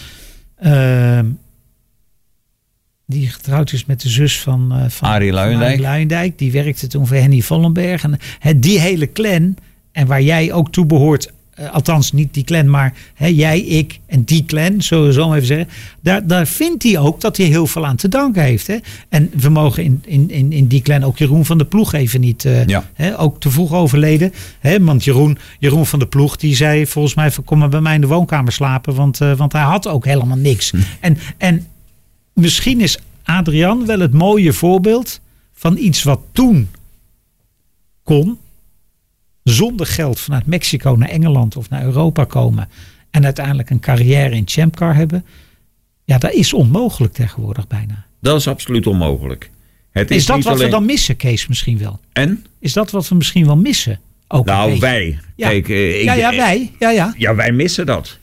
[0.56, 1.20] eh,
[3.06, 6.38] die getrouwd is met de zus van, van Arie Luijendijk.
[6.38, 8.02] Die werkte toen voor Henny Vollenberg.
[8.02, 9.56] En eh, die hele clan,
[9.92, 13.98] en waar jij ook toe behoort, eh, althans niet die clan, maar hè, jij, ik
[14.06, 15.68] en die clan, zullen we zo maar even zeggen.
[16.00, 18.66] Daar, daar vindt hij ook dat hij heel veel aan te danken heeft.
[18.66, 18.76] Hè?
[19.08, 22.20] En we mogen in, in, in, in die clan ook Jeroen van de Ploeg even
[22.20, 22.90] niet, eh, Ja.
[22.94, 24.32] hè, ook te vroeg overleden.
[24.60, 24.84] Hè?
[24.84, 27.94] Want Jeroen, Jeroen van de Ploeg, die zei volgens mij van kom maar bij mij
[27.94, 30.72] in de woonkamer slapen, want, eh, want hij had ook helemaal niks.
[31.00, 31.66] En, en
[32.34, 35.20] misschien is Adrian wel het mooie voorbeeld
[35.52, 36.68] van iets wat toen
[38.02, 38.38] kon,
[39.50, 42.68] zonder geld vanuit Mexico naar Engeland of naar Europa komen
[43.10, 45.24] en uiteindelijk een carrière in Champcar hebben.
[46.04, 48.04] Ja, dat is onmogelijk tegenwoordig bijna.
[48.20, 49.50] Dat is absoluut onmogelijk.
[49.90, 50.64] Het is, Is dat wat alleen...
[50.64, 52.00] we dan missen, Kees, misschien wel?
[52.12, 52.46] En?
[52.58, 54.00] Is dat wat we misschien wel missen?
[54.28, 55.18] Ook Nou, wij.
[55.36, 55.48] Ja.
[55.48, 56.70] Kijk, eh, ik, Ja, ja, wij.
[56.78, 57.14] Ja, ja.
[57.16, 58.18] Ja, wij missen dat.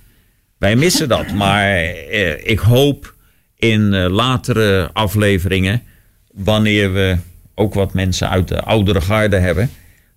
[0.57, 1.33] Wij missen dat.
[1.33, 3.13] Maar eh, ik hoop
[3.55, 5.83] in eh, latere afleveringen,
[6.31, 7.17] wanneer we
[7.55, 9.69] ook wat mensen uit de oudere garde hebben,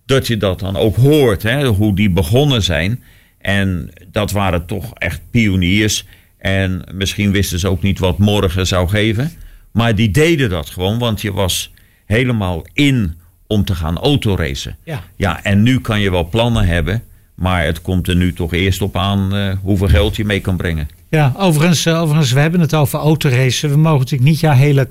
[0.05, 3.03] dat je dat dan ook hoort, hè, hoe die begonnen zijn.
[3.37, 6.05] En dat waren toch echt pioniers.
[6.37, 9.31] En misschien wisten ze ook niet wat morgen zou geven.
[9.71, 11.71] Maar die deden dat gewoon, want je was
[12.05, 13.15] helemaal in
[13.47, 14.77] om te gaan autoracen.
[14.83, 15.03] Ja.
[15.15, 17.03] Ja, en nu kan je wel plannen hebben.
[17.35, 20.57] Maar het komt er nu toch eerst op aan eh, hoeveel geld je mee kan
[20.57, 20.89] brengen.
[21.09, 23.69] Ja, overigens, eh, overigens, we hebben het over autoracen.
[23.69, 24.89] We mogen natuurlijk niet jouw hele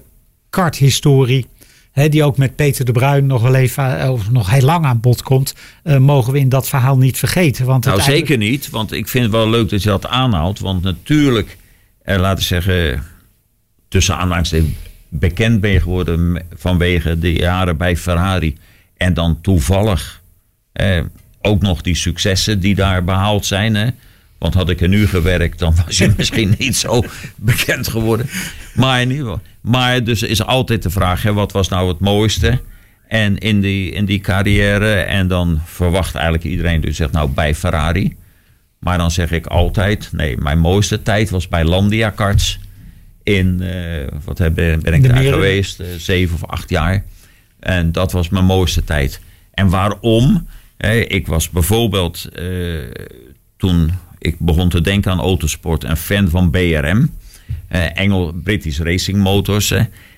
[0.51, 1.47] karthistorie,
[1.93, 5.01] die ook met Peter de Bruin nog wel even, eh, of nog heel lang aan
[5.01, 7.67] bod komt, eh, mogen we in dat verhaal niet vergeten.
[7.67, 8.71] Want Nou, zeker niet.
[8.71, 10.59] Want ik vind het wel leuk dat je dat aanhaalt.
[10.59, 11.57] Want natuurlijk,
[12.03, 13.03] eh, laten we zeggen,
[13.89, 18.57] tussen aanhalingstekens bekend ben je geworden vanwege de jaren bij Ferrari.
[18.97, 20.21] En dan toevallig
[20.73, 21.03] eh,
[21.41, 23.75] ook nog die successen die daar behaald zijn.
[23.75, 23.89] Hè?
[24.41, 27.03] Want had ik er nu gewerkt, dan was je misschien niet zo
[27.37, 28.29] bekend geworden.
[28.75, 29.07] Maar.
[29.61, 32.61] Maar dus is altijd de vraag, hè, wat was nou het mooiste?
[33.09, 37.55] En in die, in die carrière, en dan verwacht eigenlijk iedereen, dus zegt nou bij
[37.55, 38.17] Ferrari.
[38.79, 42.59] Maar dan zeg ik altijd, nee, mijn mooiste tijd was bij Landia Karts.
[43.23, 45.33] In, eh, wat heb, ben ik de daar Meren.
[45.33, 45.81] geweest?
[45.81, 47.05] Eh, zeven of acht jaar.
[47.59, 49.21] En dat was mijn mooiste tijd.
[49.51, 50.47] En waarom?
[50.77, 52.45] Hè, ik was bijvoorbeeld eh,
[53.57, 57.11] toen ik begon te denken aan autosport een fan van BRM.
[57.69, 59.71] eh, Engel British Racing Motors.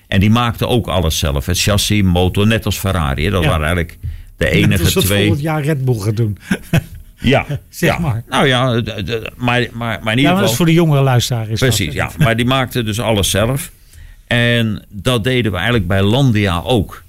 [0.07, 1.45] en die maakten ook alles zelf.
[1.45, 3.29] Het chassis, motor, net als Ferrari.
[3.29, 3.49] Dat Ja.
[3.49, 3.97] waren eigenlijk
[4.37, 5.21] de enige het twee.
[5.25, 6.37] volgend jaar Red Bull gaat doen.
[7.19, 7.99] Ja, Zeg ja.
[7.99, 8.23] maar.
[8.29, 8.81] Nou ja,
[9.35, 10.43] maar, maar, maar in Ja, ieder maar dat geval.
[10.49, 11.49] is voor de jongere luisteraar.
[11.49, 12.09] Is Precies, dat, ja.
[12.17, 13.71] Maar die maakten dus alles zelf.
[14.27, 17.03] En dat deden we eigenlijk bij Landia ook.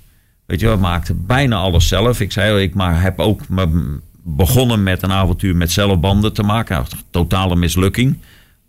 [0.46, 2.20] Weet je, we maakten bijna alles zelf.
[2.20, 6.42] Ik zei, al, ik maar heb ook me- begonnen met een avontuur met zelfbanden te
[6.42, 6.84] maken.
[7.10, 8.18] Totale mislukking.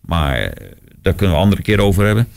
[0.01, 2.27] Maar eh, daar kunnen we andere keer over hebben.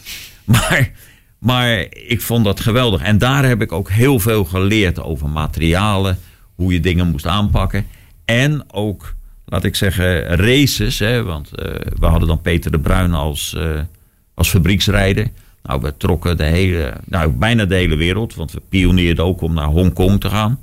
[0.48, 0.90] Maar,
[1.38, 3.02] maar ik vond dat geweldig.
[3.02, 6.18] En daar heb ik ook heel veel geleerd over materialen.
[6.54, 7.86] Hoe je dingen moest aanpakken.
[8.24, 10.98] En ook, laat ik zeggen, races.
[10.98, 13.80] Hè, want eh, we hadden dan Peter de Bruin als, eh,
[14.34, 15.30] als fabrieksrijder.
[15.62, 18.34] Nou, we trokken de hele, nou, bijna de hele wereld.
[18.34, 20.60] Want we pioneerden ook om naar Hongkong te gaan.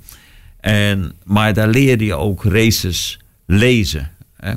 [0.65, 4.12] En, maar daar leerde je ook races lezen.
[4.38, 4.54] Hè.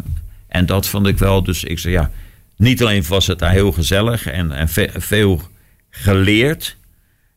[0.48, 1.42] En dat vond ik wel.
[1.42, 2.10] Dus ik zei ja,
[2.56, 5.42] niet alleen was het daar heel gezellig en, en ve- veel
[5.90, 6.76] geleerd.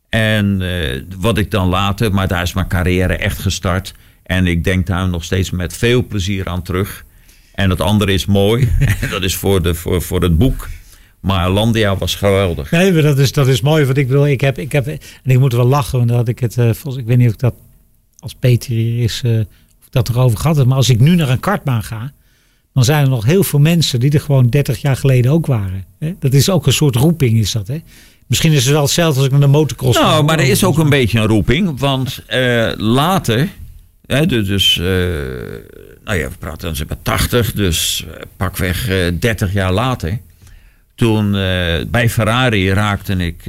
[0.10, 3.94] En eh, wat ik dan later, maar daar is mijn carrière echt gestart.
[4.24, 7.06] En ik denk daar nog steeds met veel plezier aan terug.
[7.54, 8.70] En het andere is mooi.
[9.12, 10.70] Dat is voor, de, voor, voor het boek.
[11.20, 12.72] Maar Landia was geweldig.
[12.72, 13.86] Nee, dat is, dat is mooi.
[13.86, 16.58] Want ik wil, ik heb, ik heb, en ik moet wel lachen, want ik het,
[16.58, 17.54] eh, ik weet niet of ik dat
[18.22, 19.40] als Peter hier is, eh,
[19.80, 20.66] of dat erover gehad heb.
[20.66, 22.12] Maar als ik nu naar een kartbaan ga,
[22.74, 25.86] dan zijn er nog heel veel mensen die er gewoon 30 jaar geleden ook waren.
[26.00, 26.14] Hè?
[26.20, 27.68] Dat is ook een soort roeping, is dat.
[27.68, 27.78] Hè?
[28.28, 30.04] Misschien is het wel hetzelfde als ik naar de motocross ga.
[30.04, 31.80] Nou, maar er is ook een beetje een roeping.
[31.80, 33.50] Want eh, later,
[34.06, 34.86] hè, dus, eh,
[36.04, 38.06] nou ja, we praten dan bij 80, dus
[38.38, 40.20] pakweg eh 30 jaar later.
[40.96, 41.32] Toen
[41.92, 43.46] bij Ferrari raakte ik,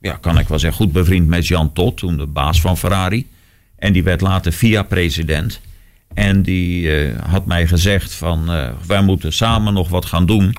[0.00, 3.26] ja, kan ik wel zeggen, goed bevriend met Jan Todt, toen de baas van Ferrari.
[3.84, 5.60] En die werd later FIA-president.
[6.14, 10.56] En die eh, had mij gezegd van, eh, wij moeten samen nog wat gaan doen.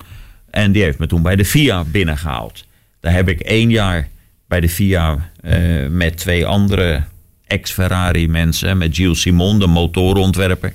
[0.49, 2.65] En die heeft me toen bij de FIA binnengehaald.
[2.99, 4.09] Daar heb ik één jaar
[4.47, 7.03] bij de FIA eh, met twee andere
[7.45, 10.73] ex-Ferrari mensen, met Gilles Simon, de motorontwerper,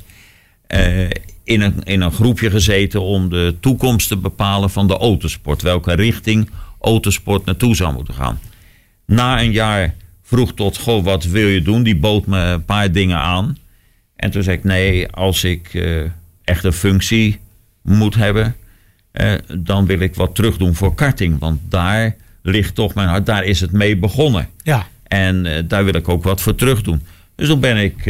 [1.45, 5.63] in, een, in een groepje gezeten om de toekomst te bepalen van de autosport.
[5.63, 8.41] Welke richting autosport naartoe zou moeten gaan.
[9.07, 9.95] Na een jaar
[10.31, 11.83] vroeg tot, goh, wat wil je doen?
[11.83, 13.57] Die bood me een paar dingen aan.
[14.17, 16.01] En toen zei ik, nee, als ik eh,
[16.45, 17.41] echt een functie
[17.83, 18.57] moet hebben,
[19.13, 21.39] eh, dan wil ik wat terugdoen voor karting.
[21.39, 24.49] Want daar ligt toch mijn hart, daar is het mee begonnen.
[24.63, 27.03] Ja, En eh, daar wil ik ook wat voor terug doen.
[27.35, 28.07] Dus toen ben ik,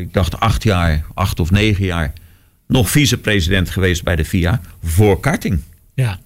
[0.00, 2.12] ik dacht acht jaar, acht of negen jaar,
[2.66, 5.60] nog vicepresident geweest bij de FIA voor karting.
[5.94, 6.18] Ja.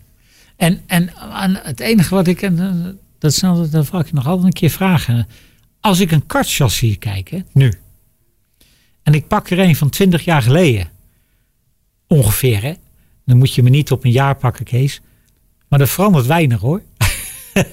[0.57, 4.53] En, en aan het enige wat ik, en dat, snel, dat ik nog altijd een
[4.53, 5.29] keer vragen.
[5.81, 7.73] Als ik een kartchassis kijk, hè, nu.
[9.03, 10.89] En ik pak er een van 20 jaar geleden.
[12.07, 12.73] Ongeveer, hè.
[13.25, 15.01] Dan moet je me niet op een jaar pakken, Kees.
[15.69, 16.83] Maar dat verandert weinig, hoor.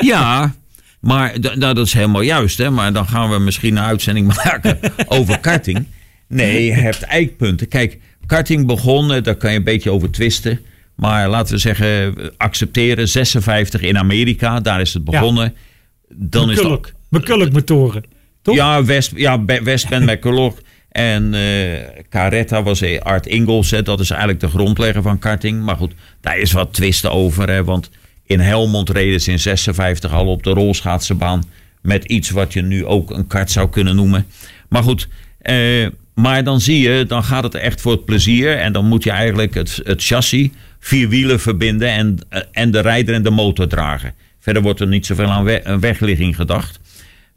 [0.00, 0.54] Ja,
[1.00, 2.58] maar nou, dat is helemaal juist.
[2.58, 2.70] Hè?
[2.70, 5.86] Maar dan gaan we misschien een uitzending maken over karting.
[6.26, 7.68] Nee, je hebt eikpunten.
[7.68, 10.60] Kijk, karting begon, eh, daar kan je een beetje over twisten.
[11.00, 15.54] Maar laten we zeggen, accepteren, 56 in Amerika, daar is het begonnen.
[16.08, 16.92] Dan is het, McCulloch.
[17.08, 18.04] McCulloch motoren.
[18.42, 18.54] Toch?
[18.54, 20.58] ja, West, ja, Westbend McCulloch.
[20.90, 23.70] En eh Caretta was eh, Art Ingalls.
[23.70, 25.62] Hè, dat is eigenlijk de grondlegger van karting.
[25.62, 27.50] Maar goed, daar is wat twisten over.
[27.50, 27.90] Hè, want
[28.24, 31.42] in Helmond reden ze in 56 al op de rolschaatsenbaan.
[31.82, 34.26] Met iets wat je nu ook een kart zou kunnen noemen.
[34.68, 35.08] Maar goed,
[35.38, 38.56] eh, maar dan zie je, dan gaat het echt voor het plezier.
[38.56, 40.48] En dan moet je eigenlijk het, het chassis,
[40.80, 41.88] vier wielen verbinden.
[41.88, 44.14] En, eh, en de rijder en de motor dragen.
[44.40, 46.80] Verder wordt er niet zoveel aan we- wegligging gedacht.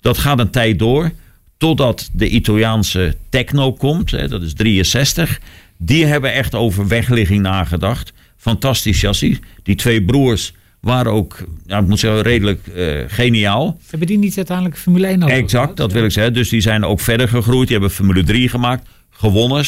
[0.01, 1.11] Dat gaat een tijd door.
[1.57, 4.11] Totdat de Italiaanse techno komt.
[4.11, 5.39] Hè, dat is 63.
[5.77, 8.13] Die hebben echt over wegligging nagedacht.
[8.37, 9.39] Fantastisch chassis.
[9.63, 13.79] Die twee broers waren ook, nou, ik moet zeggen, redelijk eh, geniaal.
[13.89, 16.33] Hebben die niet uiteindelijk Formule 1 auto Exact, dat wil ik zeggen.
[16.33, 17.67] Dus die zijn ook verder gegroeid.
[17.67, 18.87] Die hebben Formule 3 gemaakt.
[19.23, 19.65] Gewonnen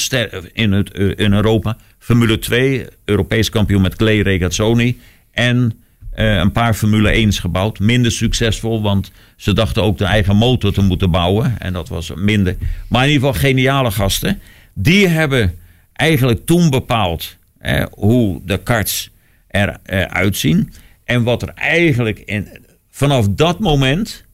[0.53, 1.77] in, het, eh, in Europa.
[1.99, 4.99] Formule 2, Europees kampioen met Clay Regazzoni.
[5.31, 5.79] En
[6.11, 7.79] eh, een paar Formule 1's gebouwd.
[7.79, 11.59] Minder succesvol, want ze dachten ook de eigen motor te moeten bouwen.
[11.59, 12.55] En dat was minder.
[12.89, 14.39] Maar in ieder geval geniale gasten.
[14.73, 15.55] Die hebben
[15.93, 19.09] eigenlijk toen bepaald eh, hoe de karts
[19.47, 20.73] eruit zien.
[21.03, 22.47] En wat er eigenlijk in,
[22.89, 24.25] vanaf dat moment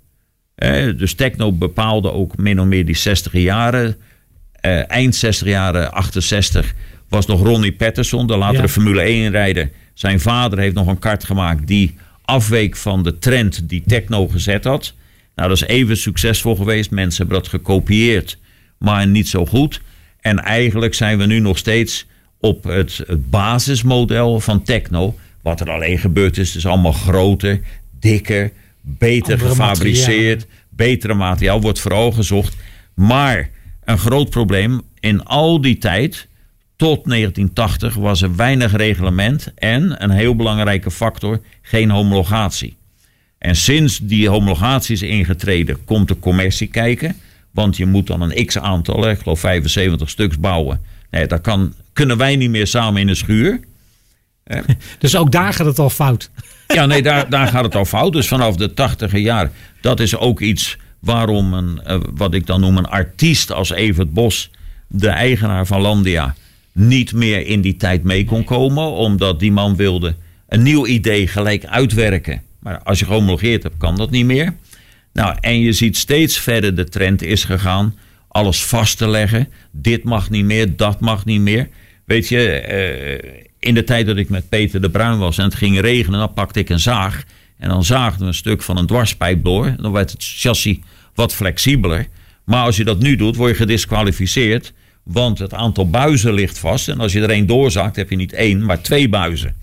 [0.56, 3.96] eh, dus techno bepaalde ook min of meer die 60 jaren.
[4.62, 6.74] Eh, eind 60 jaren, 68,
[7.10, 8.67] was nog Ronnie Patterson, de latere Ja.
[8.67, 9.69] Formule 1 rijder.
[9.93, 11.95] Zijn vader heeft nog een kart gemaakt die
[12.26, 14.93] afweek van de trend die techno gezet had.
[15.36, 16.91] Nou, dat is even succesvol geweest.
[16.91, 18.38] Mensen hebben dat gekopieerd,
[18.78, 19.82] maar niet zo goed.
[20.19, 22.06] En eigenlijk zijn we nu nog steeds
[22.39, 25.15] op het, het basismodel van techno.
[25.41, 27.60] Wat er alleen gebeurd is, is allemaal groter,
[28.00, 32.56] dikker, beter Andere gefabriceerd, betere materiaal wordt vooral gezocht.
[32.93, 33.50] Maar
[33.84, 36.28] een groot probleem in al die tijd,
[36.76, 42.78] tot 1980, was er weinig reglement en een heel belangrijke factor, geen homologatie.
[43.38, 47.15] En sinds die homologatie is ingetreden, komt de commercie kijken.
[47.52, 50.82] Want je moet dan een x aantal, ik geloof 75 stuks bouwen.
[51.10, 53.60] Nee, dat kan, kunnen wij niet meer samen in de schuur.
[55.00, 56.30] Dus ook daar gaat het al fout.
[56.67, 58.13] Ja, nee, daar, daar gaat het al fout.
[58.13, 59.52] Dus vanaf de tachtiger jaar.
[59.82, 64.14] Dat is ook iets waarom een, eh, wat ik dan noem een artiest als Evert
[64.14, 64.50] Bos,
[64.88, 66.36] de eigenaar van Landia,
[66.72, 68.92] niet meer in die tijd mee kon komen.
[68.92, 70.16] Omdat die man wilde
[70.48, 72.42] een nieuw idee gelijk uitwerken.
[72.60, 74.54] Maar als je gehomologeerd hebt, kan dat niet meer.
[75.14, 77.96] Nou, en je ziet steeds verder de trend is gegaan.
[78.28, 79.48] Alles vast te leggen.
[79.72, 81.70] Dit mag niet meer, dat mag niet meer.
[82.06, 85.56] Weet je, eh, in de tijd dat ik met Peter de Bruin was en het
[85.56, 87.24] ging regenen, dan pakte ik een zaag.
[87.62, 89.76] En dan zaagden we een stuk van een dwarspijp door.
[89.78, 90.78] Dan werd het chassis
[91.15, 92.08] wat flexibeler.
[92.43, 94.74] Maar als je dat nu doet, word je gedisqualificeerd.
[95.04, 96.89] Want het aantal buizen ligt vast.
[96.89, 99.56] En als je er één doorzaakt, heb je niet één, maar twee buizen.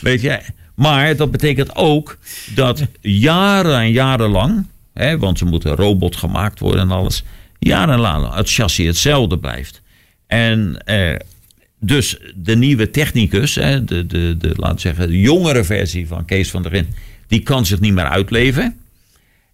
[0.00, 0.40] Weet je,
[0.74, 2.18] maar dat betekent ook
[2.54, 7.24] dat jaren en jarenlang, hè, want ze moeten robot gemaakt worden en alles,
[7.58, 9.82] jarenlang het chassis hetzelfde blijft.
[10.26, 11.16] En eh,
[11.80, 16.50] dus de nieuwe technicus, hè, de, de, de, laten zeggen, de jongere versie van Kees
[16.50, 16.88] van der Rin,
[17.34, 18.76] die kan zich niet meer uitleven.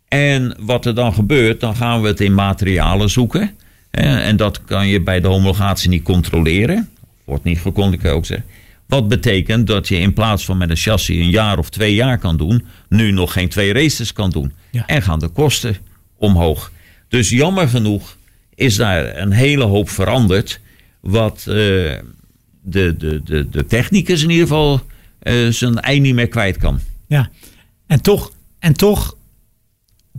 [0.09, 3.51] En wat er dan gebeurt, dan gaan we het in materialen zoeken.
[3.91, 6.89] En dat kan je bij de homologatie niet controleren.
[7.25, 8.47] Wordt niet gecontroleerd, ook zeggen.
[8.87, 12.19] Wat betekent dat je in plaats van met een chassis een jaar of twee jaar
[12.19, 14.53] kan doen, nu nog geen twee races kan doen.
[14.71, 14.87] Ja.
[14.87, 15.77] En gaan de kosten
[16.17, 16.73] omhoog.
[17.09, 18.17] Dus jammer genoeg
[18.55, 20.61] is daar een hele hoop veranderd.
[21.01, 21.99] Wat eh, de,
[22.63, 24.81] de, de, de technicus in ieder geval
[25.21, 26.81] eh, zijn ei niet meer kwijt kan.
[27.11, 27.31] Ja.
[27.91, 29.17] En toch, en toch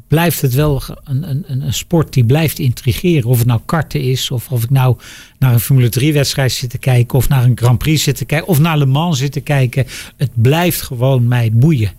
[0.07, 3.29] blijft het wel een, een een sport die blijft intrigeren.
[3.29, 4.97] Of het nou karten is, of of ik nou
[5.39, 8.25] naar een Formule 3 wedstrijd zit te kijken, of naar een Grand Prix zit te
[8.25, 9.85] kijken, of naar Le Mans zit te kijken.
[10.17, 11.91] Het blijft gewoon mij boeien.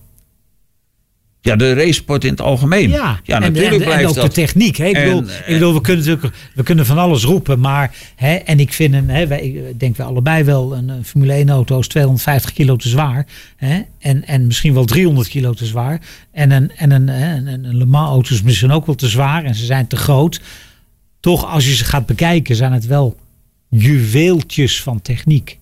[1.44, 2.88] Ja, de racesport in het algemeen.
[2.90, 4.24] Ja, ja en, natuurlijk en, en blijft ook dat.
[4.24, 4.76] de techniek.
[4.76, 4.86] Hè?
[4.86, 7.94] Ik, En, bedoel, eh, ik bedoel, we kunnen natuurlijk we kunnen van alles roepen, maar
[8.14, 11.32] hè, en ik vind een, hè, wij, ik denk we allebei wel een, een Formule
[11.32, 13.26] 1 auto is 250 kilo te zwaar,
[13.56, 16.00] hè, en, en misschien wel 300 kilo te zwaar,
[16.32, 19.08] en een en een, hè, een, een Le Mans auto is misschien ook wel te
[19.08, 20.40] zwaar en ze zijn te groot.
[21.20, 23.16] Toch, als je ze gaat bekijken, zijn het wel
[23.68, 25.58] juweeltjes van techniek.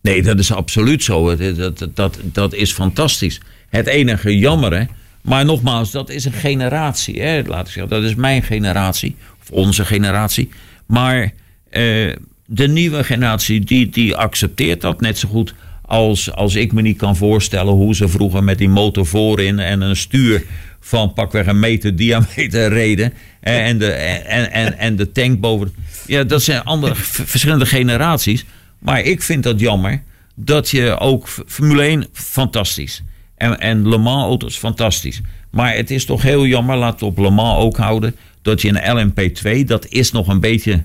[0.00, 1.36] Nee, dat is absoluut zo.
[1.36, 3.40] Dat, dat, dat, dat is fantastisch.
[3.68, 4.88] Het enige jammere,
[5.24, 7.22] maar nogmaals, dat is een generatie.
[7.22, 7.42] Hè?
[7.46, 10.48] Laat ik zeggen, dat is mijn generatie, of onze generatie.
[10.86, 11.32] Maar
[11.70, 12.12] eh,
[12.46, 16.98] de nieuwe generatie, die, die accepteert dat net zo goed als, als ik me niet
[16.98, 20.44] kan voorstellen hoe ze vroeger met die motor voorin en een stuur
[20.80, 23.12] van pakweg een meter diameter reden.
[23.40, 25.74] En de, en, en, en de tank boven.
[26.06, 28.44] Ja, dat zijn andere verschillende generaties.
[28.78, 30.02] Maar ik vind dat jammer
[30.34, 33.02] dat je ook Formule 1 fantastisch.
[33.44, 35.20] En, en Le Mans auto's fantastisch.
[35.50, 38.68] Maar het is toch heel jammer, laten we op Le Mans ook houden, dat je
[38.68, 40.82] een LMP2, dat is nog een beetje,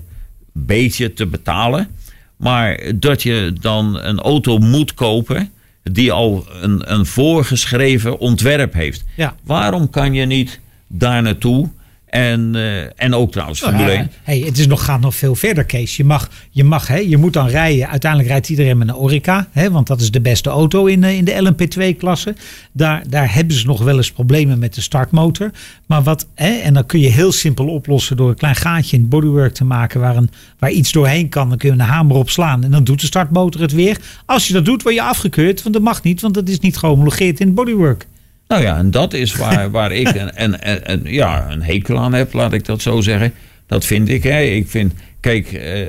[0.52, 1.88] beetje te betalen.
[2.36, 5.50] Maar dat je dan een auto moet kopen
[5.82, 9.04] die al een, een voorgeschreven ontwerp heeft.
[9.16, 9.34] Ja.
[9.44, 11.68] Waarom kan je niet daar naartoe
[12.10, 14.10] en, uh, en ook trouwens Nou Formule ja, 1?
[14.22, 15.96] hey, het is nog, gaat nog veel verder, Kees.
[15.96, 17.88] Je, mag, je, mag, hè, je moet dan rijden.
[17.88, 19.48] Uiteindelijk rijdt iedereen met een Orica.
[19.50, 22.34] Hè, want dat is de beste auto in, de- in de LMP2-klasse.
[22.72, 25.50] Daar, daar hebben ze nog wel eens problemen met de startmotor.
[25.86, 29.02] Maar wat, hè, en dan kun je heel simpel oplossen door een klein gaatje in
[29.02, 30.00] het bodywork te maken.
[30.00, 31.48] Waar, een, waar iets doorheen kan.
[31.48, 32.64] Dan kun je een hamer op slaan.
[32.64, 33.98] En dan doet de startmotor het weer.
[34.26, 35.62] Als je dat doet, word je afgekeurd.
[35.62, 38.06] Want dat mag niet, want dat is niet gehomologeerd in het bodywork.
[38.50, 40.56] Nou ja, en dat is waar, waar ik een, een,
[40.92, 43.32] een- ja, een hekel aan heb, laat ik dat zo zeggen.
[43.66, 44.22] Dat vind ik.
[44.22, 44.40] Hè.
[44.40, 45.88] Ik vind, kijk, eh,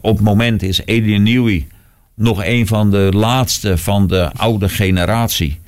[0.00, 1.66] op het moment is Adrian Newey
[2.14, 5.60] nog een van de laatste van de oude generatie.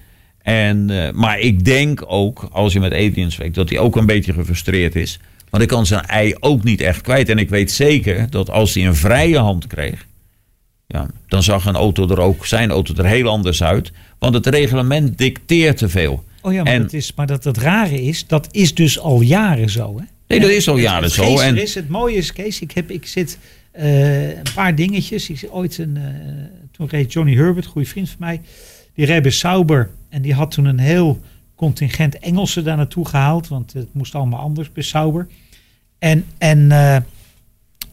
[0.43, 4.07] En, eh, maar ik denk ook, als je met Adrian spreekt, dat hij ook een
[4.07, 5.19] beetje gefrustreerd is.
[5.51, 7.29] Want ik kan zijn ei ook niet echt kwijt.
[7.29, 10.07] En ik weet zeker dat als hij een vrije hand kreeg,
[10.87, 13.93] ja, dan zag een auto er ook, zijn auto er heel anders uit.
[14.19, 16.25] Want het reglement dicteert te veel.
[16.43, 19.21] Oh ja, maar, En- dat is, maar dat het rare is, dat is dus al
[19.21, 19.99] jaren zo.
[19.99, 20.05] Hè?
[20.27, 21.39] Nee, dat is al Het- jaren het zo.
[21.39, 23.39] En, is, het mooie is, Kees, ik, heb, ik zit
[23.73, 25.29] eh, een paar dingetjes.
[25.31, 26.03] Ik zit ooit een, eh,
[26.71, 28.41] toen reed Johnny Herbert, goede vriend van mij,
[28.95, 29.91] die reed bij Sauber.
[30.09, 31.21] En die had toen een heel
[31.55, 35.27] contingent Engelsen daar naartoe gehaald, want het moest allemaal anders bij Sauber.
[35.99, 36.97] En, en eh,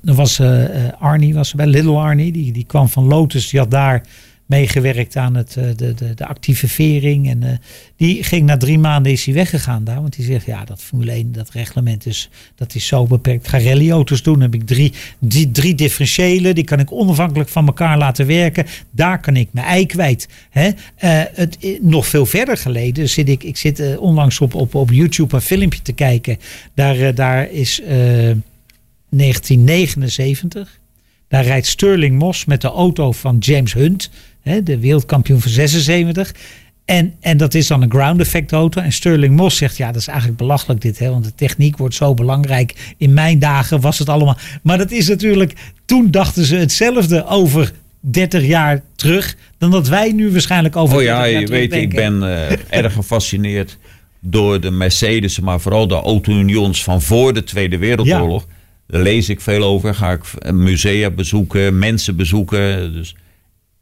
[0.06, 3.60] er was eh, eh, Arnie, was bij Little Arnie, die, die kwam van Lotus, die
[3.60, 4.04] had daar
[4.46, 7.30] meegewerkt aan het, eh, de, de, de actieve vering.
[7.30, 7.60] En
[7.98, 10.02] die ging na drie maanden is hij weggegaan daar.
[10.02, 13.48] Want die zegt, ja, dat Formule 1, dat reglement is, dat is zo beperkt.
[13.48, 14.34] Ga rallyauto's doen.
[14.34, 16.56] Dan heb ik drie, drie, drie differentiëlen.
[16.56, 18.66] Die kan ik onafhankelijk van elkaar laten werken.
[18.92, 20.28] Daar kan ik mijn ei kwijt.
[20.50, 20.70] Hè?
[20.96, 25.42] Het, nog veel verder geleden zit ik, ik zit onlangs op, op, op YouTube een
[25.42, 26.38] filmpje te kijken.
[26.74, 27.82] Daar, daar is
[29.12, 30.80] 1979.
[31.28, 34.10] Daar rijdt Sterling Moss met de auto van James Hunt,
[34.42, 36.34] hè, de wereldkampioen van 76.
[36.86, 38.82] En, en dat is dan een ground effect auto.
[38.82, 41.00] En Sterling Moss zegt, ja, dat is eigenlijk belachelijk dit.
[41.00, 42.94] Hè, want de techniek wordt zo belangrijk.
[42.98, 44.38] In mijn dagen was het allemaal...
[44.62, 45.54] Maar dat is natuurlijk...
[45.86, 49.36] Toen dachten ze hetzelfde over 30 jaar terug...
[49.58, 52.94] dan dat wij nu waarschijnlijk over oh 30 ja, je weet, ik ben eh, erg
[52.94, 53.78] gefascineerd
[54.20, 58.48] door de Mercedes, maar vooral de auto-unions van voor de Tweede Wereldoorlog.
[58.92, 62.94] Daar lees ik veel over, ga ik musea bezoeken, mensen bezoeken.
[62.94, 63.16] Dus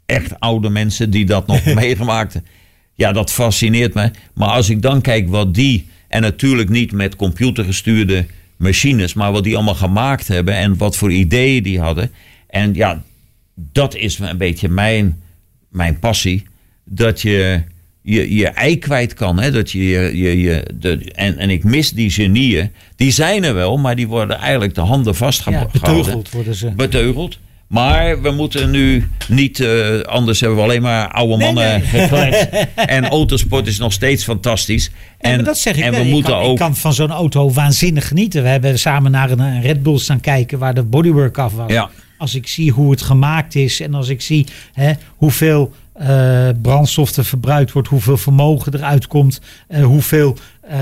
[0.06, 2.52] echt oude mensen die dat nog meegemaakt hebben.
[2.94, 4.12] Ja, dat fascineert me.
[4.34, 8.26] Maar als ik dan kijk wat die, en natuurlijk niet met computergestuurde
[8.58, 12.12] machines, maar wat die allemaal gemaakt hebben en wat voor ideeën die hadden.
[12.48, 13.04] En ja,
[13.56, 15.22] dat is een beetje mijn,
[15.70, 16.46] mijn passie.
[16.86, 17.64] Dat je
[18.10, 19.40] je, je ei kwijt kan.
[19.40, 19.52] Hè?
[19.52, 19.82] Dat je,
[20.18, 22.72] je, je, de, en, en ik mis die genieën.
[22.96, 25.72] Die zijn er wel, maar die worden eigenlijk de handen Ja, vastgehouden.
[25.72, 26.72] beteugeld worden ze.
[26.72, 27.38] Beteugeld.
[27.68, 31.82] Maar we moeten nu niet, eh, anders hebben we alleen maar oude mannen nee.
[31.82, 32.48] gekletst.
[32.76, 34.92] En autosport is nog steeds fantastisch.
[35.18, 35.84] En, dat zeg ik.
[35.84, 36.52] en we moeten kan, ook.
[36.52, 38.44] Ik kan van zo'n auto waanzinnig genieten.
[38.44, 41.72] We hebben samen naar een, een Red Bull staan kijken waar de bodywork af was.
[41.72, 41.90] Ja.
[42.18, 47.16] Als ik zie hoe het gemaakt is en als ik zie hè, hoeveel eh, brandstof
[47.18, 50.80] er verbruikt wordt, hoeveel vermogen eruit komt, eh, hoeveel eh,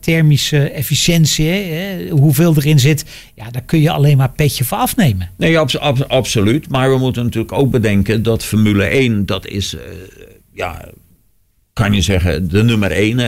[0.00, 3.04] thermische efficiëntie, hè, hoeveel erin zit.
[3.34, 5.30] Ja, daar kun je alleen maar petje voor afnemen.
[5.36, 6.68] Nee, abs- abs- absoluut.
[6.68, 9.76] Maar we moeten natuurlijk ook bedenken dat Formule 1, dat is,
[10.54, 10.88] ja,
[11.72, 13.18] kan je zeggen, de nummer 1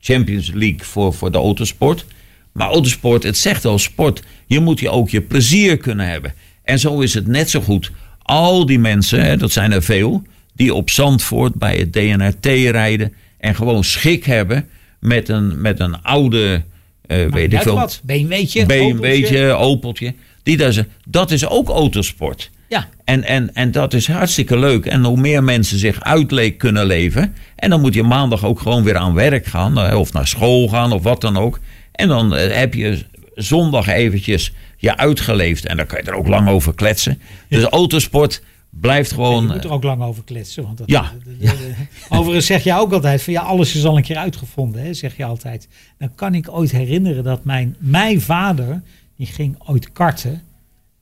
[0.00, 2.04] Champions League voor, voor de autosport.
[2.52, 4.22] Maar autosport, het zegt al sport.
[4.46, 6.34] Je moet je ook je plezier kunnen hebben.
[6.62, 7.90] En zo is het net zo goed.
[8.24, 10.22] Al die mensen, hè, dat zijn er veel,
[10.54, 14.68] die op Zandvoort bij het DNRT rijden en gewoon schik hebben
[15.00, 16.62] met een, met een oude,
[17.06, 18.00] eh, weet ik Uit veel, wat?
[18.04, 18.66] BMW'tje?
[18.66, 20.14] BMW'tje, Opeltje.
[20.42, 20.88] Die daar zijn.
[21.08, 22.50] Dat is ook autosport.
[22.68, 22.88] Ja.
[23.04, 24.86] En, en, en dat is hartstikke leuk.
[24.86, 27.34] En hoe meer mensen zich uitleek kunnen leven.
[27.56, 29.78] En dan moet je maandag ook gewoon weer aan werk gaan.
[29.78, 31.60] eh, Of naar school gaan of wat dan ook.
[31.92, 32.98] En dan eh, heb je
[33.34, 34.52] zondag eventjes
[34.84, 35.66] je uitgeleefd.
[35.66, 37.20] En daar kan je er ook lang over kletsen.
[37.48, 39.46] Dus autosport blijft gewoon...
[39.46, 40.62] Je moet er ook lang over kletsen.
[40.62, 41.74] Want dat, Ja, de- de- de-
[42.08, 45.16] Overigens zeg je ook altijd van ja, alles is al een keer uitgevonden, hè, zeg
[45.16, 45.68] je altijd.
[45.98, 48.82] Dan kan ik ooit herinneren dat mijn, mijn vader,
[49.16, 50.42] die ging ooit karten.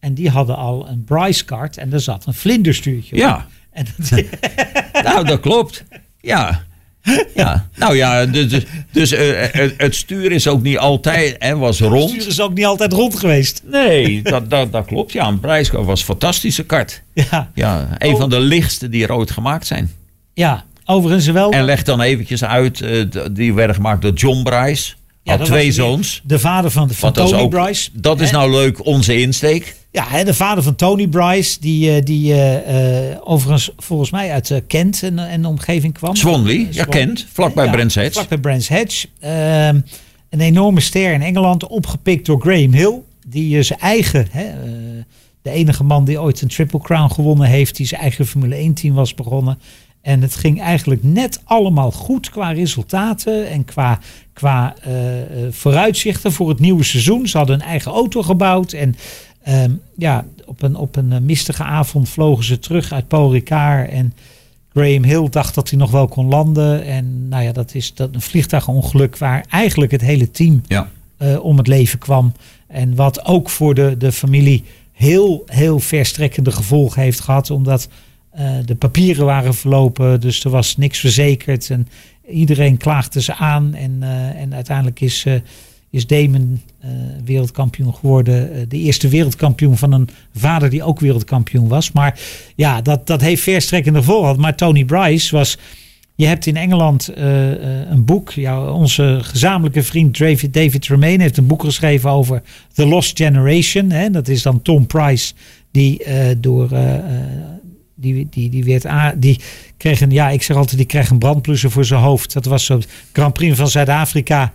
[0.01, 3.21] En die hadden al een Bryce kart en daar zat een vlinderstuurtje op.
[3.21, 3.47] Ja.
[3.71, 4.23] En dat,
[5.05, 5.85] Nou, dat klopt.
[6.21, 6.63] Ja.
[7.35, 11.57] Ja, nou ja, dus, dus, dus, eh, het, het stuur is ook niet altijd, hè,
[11.57, 12.11] was het rond.
[12.11, 13.63] stuur is ook niet altijd rond geweest.
[13.65, 15.13] Nee, dat, dat, dat klopt.
[15.13, 17.03] Ja, een prijskar was een fantastische kart.
[17.15, 18.19] Ja, Ja, een Oh.
[18.21, 19.91] van de lichtste die er ooit gemaakt zijn.
[20.35, 20.65] ja.
[20.85, 21.51] overigens wel.
[21.53, 24.93] En leg dan eventjes uit, eh, die werden gemaakt door John Bryce.
[25.23, 26.21] Ja, Had twee zoons.
[26.25, 27.91] De vader van, de, van Tony ook- Bryce.
[27.93, 29.75] Dat is nou leuk, onze insteek.
[29.93, 34.31] Ja, hè, de vader van Tony Bryce, die, eh, die eh, eh, overigens volgens mij
[34.31, 36.17] uit Kent en, en de omgeving kwam.
[36.17, 38.13] Swanley, ja, Kent, vlakbij Brands Hatch.
[38.13, 39.07] Vlakbij Brands Hatch.
[39.21, 39.81] Ehm,
[40.29, 43.01] een enorme ster in Engeland, opgepikt door Graham Hill.
[43.27, 44.51] Die zijn eigen, hè,
[45.43, 47.77] de enige man die ooit een Triple Crown gewonnen heeft.
[47.77, 49.59] Die zijn eigen Formule 1 team was begonnen.
[50.03, 53.99] En het ging eigenlijk net allemaal goed qua resultaten en qua,
[54.33, 54.75] qua
[55.51, 57.29] vooruitzichten voor het nieuwe seizoen.
[57.29, 58.73] Ze hadden een eigen auto gebouwd.
[58.73, 58.97] En
[59.43, 63.91] ehm, ja, op een, op een eh, mistige avond vlogen ze terug uit Paul Ricard.
[63.91, 64.15] En
[64.73, 66.85] Graham Hill dacht dat hij nog wel kon landen.
[66.85, 70.89] En nou ja, dat is dat een vliegtuigongeluk waar eigenlijk het hele team Ja.
[71.17, 72.33] eh, om het leven kwam.
[72.67, 77.51] En wat ook voor de, de familie heel, heel verstrekkende gevolgen heeft gehad.
[77.51, 77.89] Omdat
[78.31, 81.71] eh, de papieren waren verlopen, dus er was niks verzekerd.
[81.71, 81.89] En
[82.31, 83.75] iedereen klaagde ze aan.
[83.75, 84.03] En,
[84.37, 85.27] en uiteindelijk is,
[85.93, 86.91] is Damon eh,
[87.25, 88.53] wereldkampioen geworden.
[88.53, 91.93] Eh, de eerste wereldkampioen van een vader die ook wereldkampioen was.
[91.93, 92.21] Maar
[92.55, 94.37] ja, dat, dat heeft verstrekkende gehad.
[94.37, 95.59] Maar Tony Bryce was...
[96.15, 98.33] Je hebt in Engeland eh, een boek.
[98.73, 103.91] Onze gezamenlijke vriend David, David Tremaine heeft een boek geschreven over The Lost Generation.
[103.91, 104.11] Hè.
[104.11, 105.35] Dat is dan Tom Price,
[105.71, 106.03] die
[106.41, 106.69] door.
[107.95, 109.41] die, die, die, werd die
[109.77, 112.33] kreeg een, ja, ik zeg altijd, die kreeg een brandblusser voor zijn hoofd.
[112.33, 112.81] Dat was zo
[113.13, 114.53] Grand Prix van Zuid-Afrika.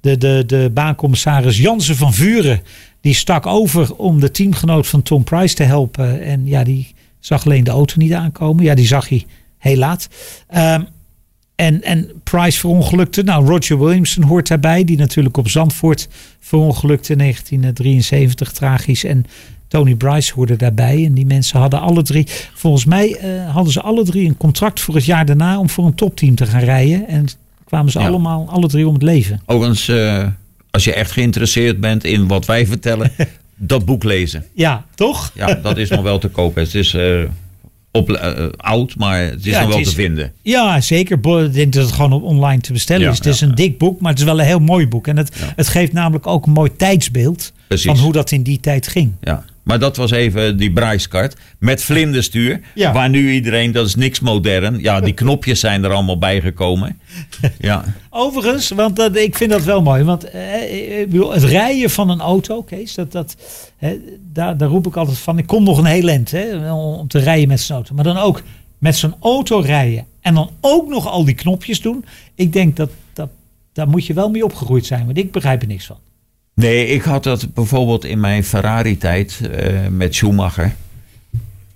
[0.00, 2.60] De, de, de baancommissaris Jansen van Vuren,
[3.00, 6.22] die stak over om de teamgenoot van Tom Price te helpen.
[6.22, 8.64] En ja, die zag alleen de auto niet aankomen.
[8.64, 9.26] Ja, die zag hij
[9.58, 10.08] heel laat.
[10.46, 10.82] Ehm,
[11.54, 13.22] en, en Price verongelukte.
[13.22, 14.84] Nou, Roger Williamson hoort daarbij.
[14.84, 16.08] Die natuurlijk op Zandvoort
[16.40, 18.52] verongelukte in 1973.
[18.52, 19.04] Tragisch.
[19.04, 19.24] En
[19.68, 21.04] Tony Bryce hoorde daarbij.
[21.04, 22.26] En die mensen hadden alle drie...
[22.54, 25.58] Volgens mij eh, hadden ze alle drie een contract voor het jaar daarna...
[25.58, 27.08] om voor een topteam te gaan rijden.
[27.08, 27.26] En
[27.70, 28.06] kwamen ze Ja.
[28.08, 29.40] allemaal, alle drie om het leven.
[29.46, 30.26] Overigens, eh,
[30.70, 33.12] als je echt geïnteresseerd bent in wat wij vertellen,
[33.56, 34.44] dat boek lezen.
[34.54, 35.30] Ja, toch?
[35.34, 36.62] Ja, dat is nog wel te kopen.
[36.62, 37.20] Het is eh,
[37.90, 40.32] op, eh, oud, maar het is Ja, nog wel is- te vinden.
[40.42, 41.16] Ja, zeker.
[41.44, 43.16] Ik denk dat het gewoon online te bestellen Ja, is.
[43.16, 45.06] Het is een dik boek, maar het is wel een heel mooi boek.
[45.06, 47.86] En het, het geeft namelijk ook een mooi tijdsbeeld Precies.
[47.86, 49.12] van hoe dat in die tijd ging.
[49.20, 49.44] Ja.
[49.62, 52.60] Maar dat was even die Bryce-kart met vlinderstuur.
[52.74, 52.92] Ja.
[52.92, 54.78] Waar nu iedereen, dat is niks modern.
[54.78, 57.00] Ja, die knopjes zijn er allemaal bijgekomen.
[57.58, 60.04] Ja, Overigens, want dat, ik vind dat wel mooi.
[60.04, 63.36] Want eh, ik bedoel, het rijden van een auto, Kees, dat, dat,
[63.76, 63.96] hè,
[64.32, 65.38] daar, daar roep ik altijd van.
[65.38, 67.94] Ik kom nog een heel eind hè, om te rijden met zo'n auto.
[67.94, 68.42] Maar dan ook
[68.78, 72.04] met zo'n auto rijden en dan ook nog al die knopjes doen.
[72.34, 73.28] Ik denk dat, dat
[73.72, 75.98] daar moet je wel mee opgegroeid zijn, want ik begrijp er niks van.
[76.60, 80.74] Nee, ik had dat bijvoorbeeld in mijn Ferrari-tijd eh, met Schumacher.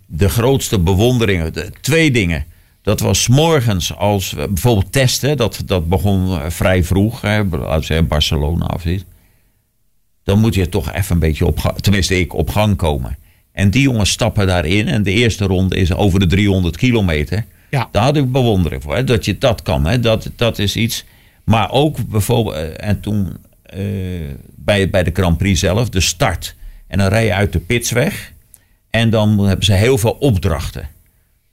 [0.07, 1.53] De grootste bewonderingen.
[1.53, 2.45] De, twee dingen.
[2.82, 5.37] Dat was 's morgens als we bijvoorbeeld testen.
[5.37, 7.20] Dat, dat begon eh, vrij vroeg.
[7.20, 9.05] Hè, we zeggen Barcelona of iets.
[10.24, 11.78] Dan moet je toch even een beetje op gang.
[11.80, 13.16] Tenminste, ik op gang komen.
[13.53, 14.89] En die jongens stappen daarin.
[14.89, 17.45] En de eerste ronde is over de 300 kilometer.
[17.70, 17.89] Ja.
[17.93, 18.95] Daar had ik bewondering voor.
[18.95, 19.87] Hè, dat je dat kan.
[19.87, 21.05] Hè, dat, dat is iets.
[21.45, 22.57] Maar ook bijvoorbeeld.
[22.57, 23.37] eh, En toen
[24.55, 25.89] bij, bij de Grand Prix zelf.
[25.89, 26.55] De start.
[26.87, 28.33] En dan rij je uit de pits weg.
[28.91, 30.89] En dan hebben ze heel veel opdrachten.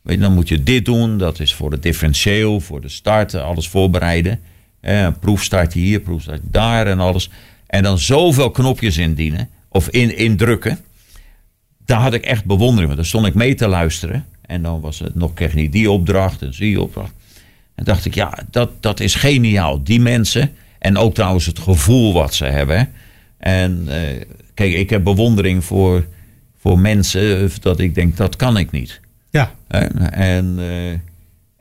[0.01, 1.17] Weet je, dan moet je dit doen.
[1.17, 2.59] Dat is voor het differentieel.
[2.59, 3.36] Voor de start.
[3.36, 4.39] Alles voorbereiden.
[4.80, 5.99] Eh, proefstart hier.
[5.99, 6.88] Proefstart daar.
[6.88, 7.30] En alles.
[7.67, 9.49] En dan zoveel knopjes indienen.
[9.69, 10.80] Of in, indrukken
[11.91, 12.95] daar had ik echt bewondering voor.
[12.95, 14.26] Daar stond ik mee te luisteren.
[14.41, 17.13] En dan was het nog, kreeg niet die opdracht en die opdracht.
[17.76, 19.84] En dacht ik, ja, dat, dat is geniaal.
[19.84, 20.51] Die mensen.
[20.82, 22.89] En ook trouwens het gevoel wat ze hebben.
[23.38, 26.05] En eh, kijk, ik heb bewondering voor,
[26.59, 27.43] voor mensen.
[27.43, 28.99] eh, Dat ik denk, dat kan ik niet.
[29.29, 29.51] Ja.
[29.67, 29.79] Hè?
[30.09, 30.91] En, eh,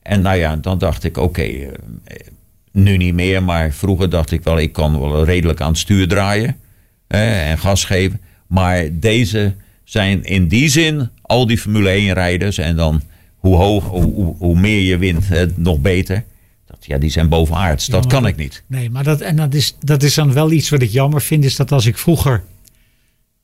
[0.03, 1.49] en nou ja, dan dacht ik, oké,
[2.73, 6.09] nu niet meer, maar vroeger dacht ik wel, ik kan wel redelijk aan het stuur
[6.09, 6.57] draaien
[7.07, 8.21] en gas geven.
[8.47, 9.55] Maar deze
[9.85, 13.03] zijn in die zin al die Formule 1 rijders en dan
[13.37, 15.25] hoe hoog, hoe, hoe, meer je wint,
[15.57, 16.25] nog beter.
[16.81, 17.87] Dat ja, die zijn bovenaards.
[17.87, 18.63] Dat maar kan ik niet.
[18.67, 21.45] Nee, maar dat, en dat, is, dat is dan wel iets wat ik jammer vind.
[21.45, 22.45] Is dat als ik vroeger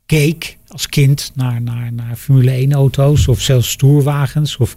[0.07, 4.57] keek als kind naar, naar, naar Formule 1 auto's of zelfs stoerwagens.
[4.57, 4.77] Of,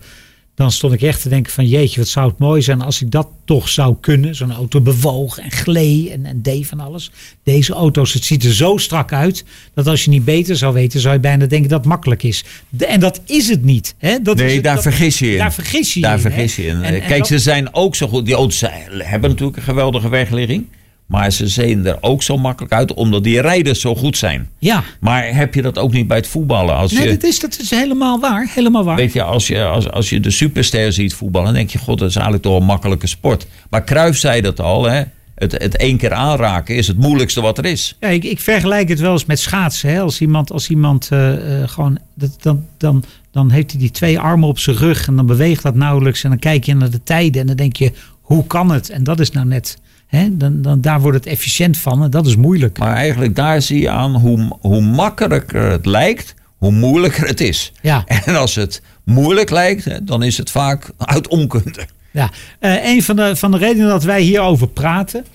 [0.60, 3.12] dan stond ik echt te denken van jeetje, wat zou het mooi zijn als ik
[3.12, 4.36] dat toch zou kunnen.
[4.36, 7.12] Zo'n auto bewoog en glee en, en deed van alles.
[7.44, 9.44] Deze auto's, het ziet er zo strak uit.
[9.74, 12.44] Dat als je niet beter zou weten, zou je bijna denken dat het makkelijk is.
[12.70, 13.96] De- en dat is het niet.
[13.98, 14.22] Hè?
[14.22, 15.38] Dat is Nee, het- daar dat- vergis je in.
[15.38, 16.30] Daar vergis je je Daar in, hè?
[16.32, 16.76] vergis je in.
[16.84, 18.26] En- en Kijk, dat- ze zijn ook zo goed.
[18.26, 18.62] Die auto's
[18.98, 20.66] hebben natuurlijk een geweldige wegligging.
[21.10, 24.50] Maar ze zien er ook zo makkelijk uit omdat die rijders zo goed zijn.
[24.60, 26.76] Ja, Maar heb je dat ook niet bij het voetballen?
[26.76, 28.50] Als nee, je, dat, is, dat is helemaal waar.
[28.54, 28.96] Helemaal waar.
[28.96, 32.00] Weet je, als je, als, als je de superster ziet voetballen, dan denk je, god,
[32.00, 33.48] dat is eigenlijk toch een makkelijke sport.
[33.70, 35.04] Maar Cruijff zei dat al, hè.
[35.36, 37.96] Het, het één keer aanraken is het moeilijkste wat er is.
[38.00, 39.90] Ja, ik, ik vergelijk het wel eens met schaatsen.
[39.90, 40.02] Hè.
[40.02, 42.00] Als iemand, als iemand eh, eh, gewoon.
[42.16, 45.64] Dat, dan, dan, dan heeft hij die twee armen op zijn rug en dan beweegt
[45.64, 46.24] dat nauwelijks.
[46.24, 47.92] En dan kijk je naar de tijden en dan denk je:
[48.22, 48.90] hoe kan het?
[48.90, 49.78] En dat is nou net.
[50.10, 52.78] Hè, dan, dan, daar wordt het efficiënt van en dat is moeilijk.
[52.78, 57.72] Maar eigenlijk daar zie je aan hoe, hoe makkelijker het lijkt, hoe moeilijker het is.
[57.82, 58.04] Ja.
[58.26, 61.88] En als het moeilijk lijkt, dan is het vaak uit onkunde.
[62.12, 65.26] Ja, eh, een van de, van de redenen dat wij hierover praten,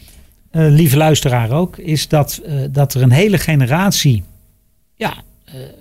[0.50, 4.24] eh, lieve luisteraar ook, is dat, eh, dat er een hele generatie
[4.94, 5.14] ja,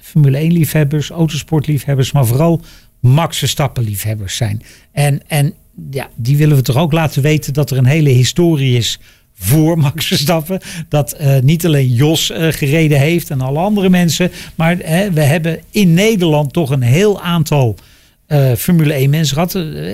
[0.02, 2.62] Formule 1 liefhebbers, autosportliefhebbers, maar vooral
[3.00, 4.62] Max Verstappen liefhebbers zijn.
[4.92, 5.54] En, en
[5.92, 9.00] ja, die willen we toch ook laten weten dat er een hele historie is
[9.34, 10.60] voor Max Verstappen.
[10.90, 14.78] Dat eh, niet alleen Jos eh, gereden heeft en alle andere mensen, maar
[15.14, 17.76] we hebben in Nederland toch een heel aantal
[18.26, 19.38] eh, Formule 1 mensen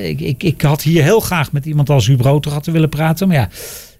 [0.04, 3.28] ik, ik, ik had hier heel graag met iemand als Huub Roter willen praten.
[3.28, 3.50] Maar ja,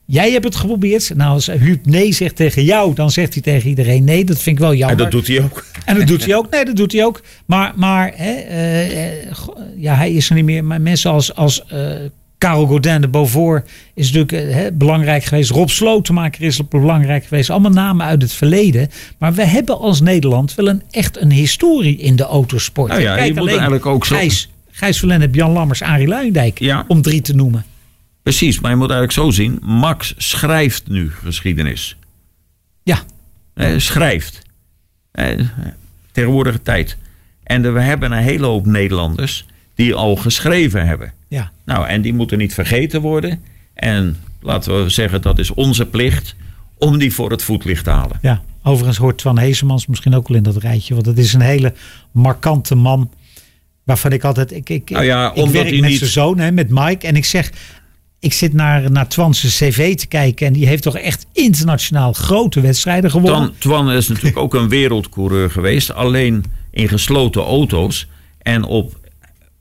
[0.10, 1.12] jij hebt het geprobeerd.
[1.16, 4.26] Nou, als Huub nee zegt tegen jou, dan zegt hij tegen iedereen nee.
[4.26, 4.98] Dat vind ik wel jammer.
[4.98, 5.66] En dat doet hij ook.
[5.86, 6.50] En dat doet hij ook.
[6.50, 7.22] Nee, dat doet hij ook.
[7.46, 9.14] Maar, maar hè, eh, eh,
[9.76, 10.64] ja, hij is er niet meer.
[10.64, 11.92] Maar mensen als, als eh
[12.38, 15.50] Karel Godin de Beaufort is natuurlijk hè, belangrijk geweest.
[15.50, 17.50] Rob Slotemaker is belangrijk geweest.
[17.50, 18.88] Allemaal namen uit het verleden.
[19.18, 22.90] Maar we hebben als Nederland wel een, echt een historie in de autosport.
[22.90, 26.60] Nou ja, Kijk je moet eigenlijk ook zo- Gijs, Gijs Verlenne, Jan Lammers, Arie Luijendijk.
[26.60, 26.86] Ja.
[26.88, 27.66] Om drie te noemen.
[28.30, 29.60] Precies, maar je moet eigenlijk zo zien.
[29.62, 31.98] Max schrijft nu geschiedenis.
[32.84, 33.00] Ja,
[33.54, 34.42] Eh, schrijft.
[35.12, 35.40] Eh,
[36.12, 36.98] tegenwoordige tijd.
[37.44, 41.14] En we hebben een hele hoop Nederlanders die al geschreven hebben.
[41.28, 41.52] ja.
[41.66, 43.44] Nou, en die moeten niet vergeten worden.
[43.74, 46.36] En laten we zeggen, dat is onze plicht
[46.78, 48.20] om die voor het voetlicht te halen.
[48.22, 50.94] Ja, overigens hoort Twan Heesemans misschien ook wel in dat rijtje.
[50.94, 51.74] Want het is een hele
[52.12, 53.12] markante man.
[53.84, 54.52] Waarvan ik altijd.
[54.52, 57.08] Ik, ik, Nou ja, ik omdat werk hij met niet- zijn zoon, hè, met Mike.
[57.08, 57.52] En ik zeg.
[58.20, 60.48] Ik zit naar, naar Twan's cv te kijken.
[60.48, 63.54] En die heeft toch echt internationaal grote wedstrijden gewonnen.
[63.58, 65.94] Twan, Twan is natuurlijk ook een wereldcoureur geweest.
[65.94, 68.08] Alleen in gesloten auto's.
[68.42, 69.00] En op,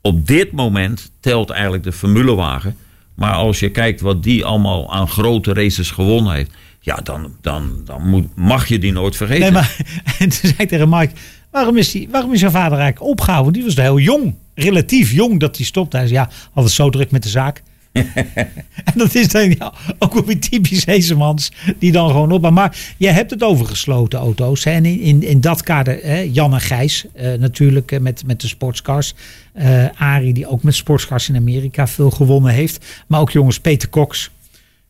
[0.00, 2.76] op dit moment telt eigenlijk de formulewagen.
[3.14, 6.50] Maar als je kijkt wat die allemaal aan grote races gewonnen heeft.
[6.80, 9.42] Ja, dan, dan, dan moet, mag je die nooit vergeten.
[9.42, 9.76] Nee, maar.
[10.18, 11.12] En toen zei ik tegen Mike.
[11.50, 13.52] Waarom is, die, waarom is jouw vader eigenlijk opgehouden?
[13.52, 14.34] Die was heel jong.
[14.54, 15.96] Relatief jong dat hij stopte.
[15.96, 17.62] Hij zei ja, had het zo druk met de zaak.
[18.88, 21.52] en dat is dan ja, ook weer typisch Heesemans.
[21.78, 22.50] Die dan gewoon op.
[22.50, 24.64] Maar je hebt het over gesloten auto's.
[24.64, 28.40] En in, in, in dat kader, hè, Jan en Gijs eh, natuurlijk eh, met, met
[28.40, 29.14] de sportscars.
[29.52, 32.86] Eh Arie die ook met sportscars in Amerika veel gewonnen heeft.
[33.06, 34.30] Maar ook jongens Peter Cox.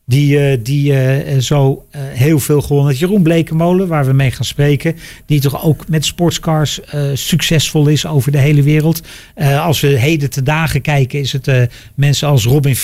[0.09, 2.99] Die, eh, die eh, zo eh, heel veel gewonnen heeft.
[2.99, 4.95] Jeroen Blekemolen, waar we mee gaan spreken.
[5.25, 6.79] Die toch ook met sportscars
[7.13, 9.01] succesvol is over de hele wereld.
[9.59, 12.75] Als we heden te dagen kijken, is het mensen als Robin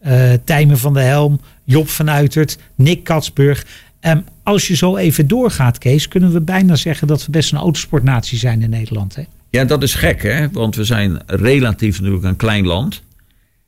[0.00, 3.66] eh Tijmen van der Helm, Job van Uitert, Nick Katsburg.
[4.00, 7.58] Ehm, als je zo even doorgaat, Kees, kunnen we bijna zeggen dat we best een
[7.58, 9.14] autosportnatie zijn in Nederland.
[9.16, 9.22] Hè?
[9.50, 10.50] Ja, dat is gek, hè?
[10.50, 13.02] Want we zijn relatief natuurlijk een klein land.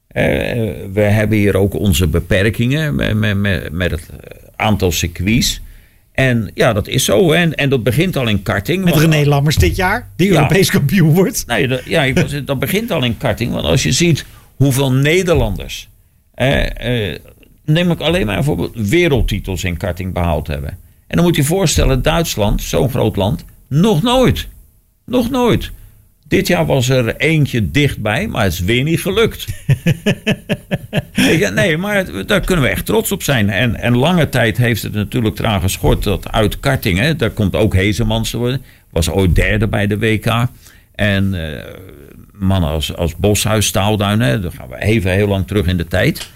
[0.09, 0.25] Eh,
[0.93, 4.09] we hebben hier ook onze beperkingen met, met, met, het
[4.57, 5.61] aantal circuits.
[6.13, 7.33] En ja, dat is zo.
[7.33, 8.85] En, en dat begint al in karting.
[8.85, 10.35] Met want- René Lammers dit jaar, die Ja.
[10.35, 11.45] Europees kampioen wordt.
[11.47, 12.13] Nee, dat, ja,
[12.45, 13.53] dat begint al in karting.
[13.53, 14.25] Want als je ziet
[14.57, 15.89] hoeveel Nederlanders.
[16.35, 17.19] eh, eh,
[17.65, 20.71] neem ik alleen maar bijvoorbeeld wereldtitels in karting behaald hebben.
[21.07, 24.49] En dan moet je je voorstellen, Duitsland, zo'n groot land, nog nooit.
[25.05, 25.71] Nog nooit.
[26.29, 29.47] Dit jaar was er eentje dichtbij, maar het is weer niet gelukt.
[31.15, 33.51] Je, nee, maar daar kunnen we echt trots op zijn.
[33.51, 37.55] En, en lange tijd heeft het natuurlijk eraan geschort dat uit karting, hè, daar komt
[37.57, 38.63] ook Hezemans te worden.
[38.91, 40.47] Was ooit derde bij de WK.
[40.95, 41.65] En eh,
[42.33, 45.87] mannen als, als Boshuis, Staalduin, hè, dan gaan we even heel lang terug in de
[45.87, 46.31] tijd.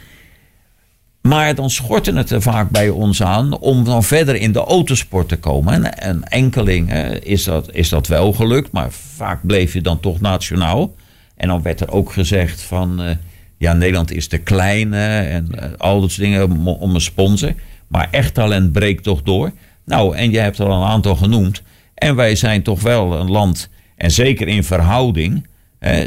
[1.22, 5.28] Maar dan schortte het er vaak bij ons aan om dan verder in de autosport
[5.28, 5.72] te komen.
[5.72, 6.92] En, en enkeling
[7.22, 10.94] is, dat, is dat wel gelukt, maar vaak bleef je dan toch nationaal.
[11.42, 13.16] En dan werd er ook gezegd van, eh,
[13.56, 17.54] ja, Nederland is te klein en eh, al dat soort dingen om, een sponsor.
[17.86, 19.52] Maar echt talent breekt toch door.
[19.84, 21.62] Nou, en jij hebt er al een aantal genoemd.
[21.94, 25.46] En wij zijn toch wel een land, en zeker in verhouding,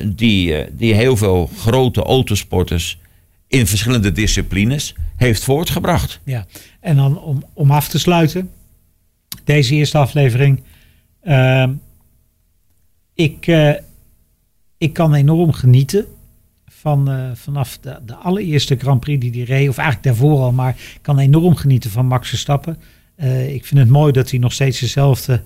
[0.06, 3.00] die, eh, die heel veel grote autosporters
[3.48, 6.20] in verschillende disciplines heeft voortgebracht.
[6.24, 6.46] Ja,
[6.80, 8.52] en dan om, om af te sluiten,
[9.44, 10.64] deze eerste aflevering.
[11.22, 11.74] Ehm,
[13.14, 13.74] ik, eh,
[14.78, 16.06] ik kan enorm genieten
[16.68, 20.52] van eh, vanaf de, de allereerste Grand Prix die hij reed, of eigenlijk daarvoor al,
[20.52, 22.78] maar ik kan enorm genieten van Max Verstappen.
[23.16, 25.42] Eh, ik vind het mooi dat hij nog steeds dezelfde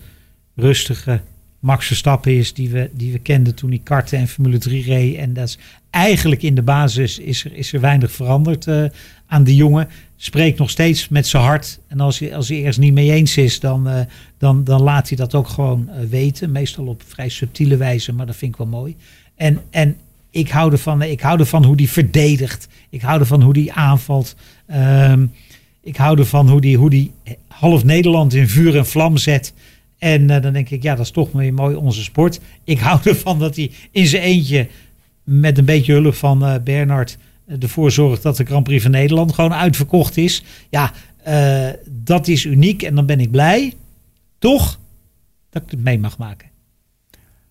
[0.55, 1.21] rustige
[1.59, 5.15] Max Verstappen is die we, die we kenden toen hij kartte en Formule 3 reed.
[5.15, 5.57] En dat is
[5.89, 8.83] eigenlijk in de basis is er, is er weinig veranderd eh,
[9.27, 9.87] aan die jongen.
[10.15, 11.79] Spreekt nog steeds met zijn hart.
[11.87, 13.99] En als hij, als hij ergens niet mee eens is, dan, eh,
[14.37, 16.51] dan, dan laat hij dat ook gewoon eh, weten.
[16.51, 18.95] Meestal op vrij subtiele wijze, maar dat vind ik wel mooi.
[19.35, 19.97] En, en
[20.29, 22.67] ik hou ervan, ik hou ervan hoe die verdedigt.
[22.89, 24.35] Ik hou ervan hoe die aanvalt.
[24.65, 25.25] Ehm,
[25.83, 27.11] ik hou ervan hoe die, hoe die
[27.47, 29.53] half Nederland in vuur en vlam zet.
[29.99, 32.39] En eh, dan denk ik, ja, dat is toch weer mooi onze sport.
[32.63, 34.67] Ik hou ervan dat hij in zijn eentje
[35.23, 38.91] met een beetje hulp van eh, Bernard eh, ervoor zorgt dat de Grand Prix van
[38.91, 40.43] Nederland gewoon uitverkocht is.
[40.69, 40.91] Ja,
[41.89, 43.73] dat is uniek en dan ben ik blij,
[44.39, 44.79] toch,
[45.49, 46.47] dat ik het mee mag maken.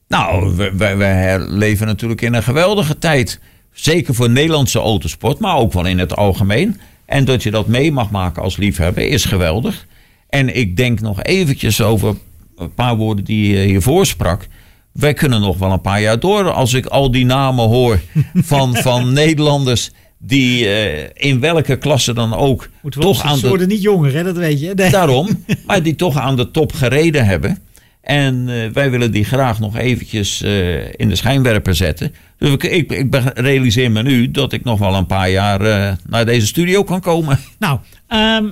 [0.08, 3.40] Nou, we leven natuurlijk in een geweldige tijd.
[3.72, 6.80] Zeker voor Nederlandse autosport, maar ook wel in het algemeen.
[7.04, 9.86] En dat je dat mee mag maken als liefhebber is geweldig.
[10.28, 12.16] En ik denk nog eventjes over
[12.58, 14.46] een paar woorden die je hiervoor sprak.
[14.92, 18.00] Wij kunnen nog wel een paar jaar door als ik al die namen hoor
[18.34, 23.48] van, van Nederlanders die eh, in welke klasse dan ook Moeten we toch aan de
[23.48, 24.22] worden niet jonger, hè?
[24.24, 24.72] dat weet je.
[24.74, 24.90] Nee.
[24.90, 27.58] Daarom, maar die toch aan de top gereden hebben.
[28.00, 32.14] En eh, wij willen die graag nog eventjes eh, in de schijnwerper zetten.
[32.38, 35.96] Dus ik, ik, ik be- realiseer me nu dat ik nog wel een paar jaar
[36.08, 37.38] naar deze studio kan komen.
[37.58, 37.78] Nou,
[38.08, 38.44] ehm,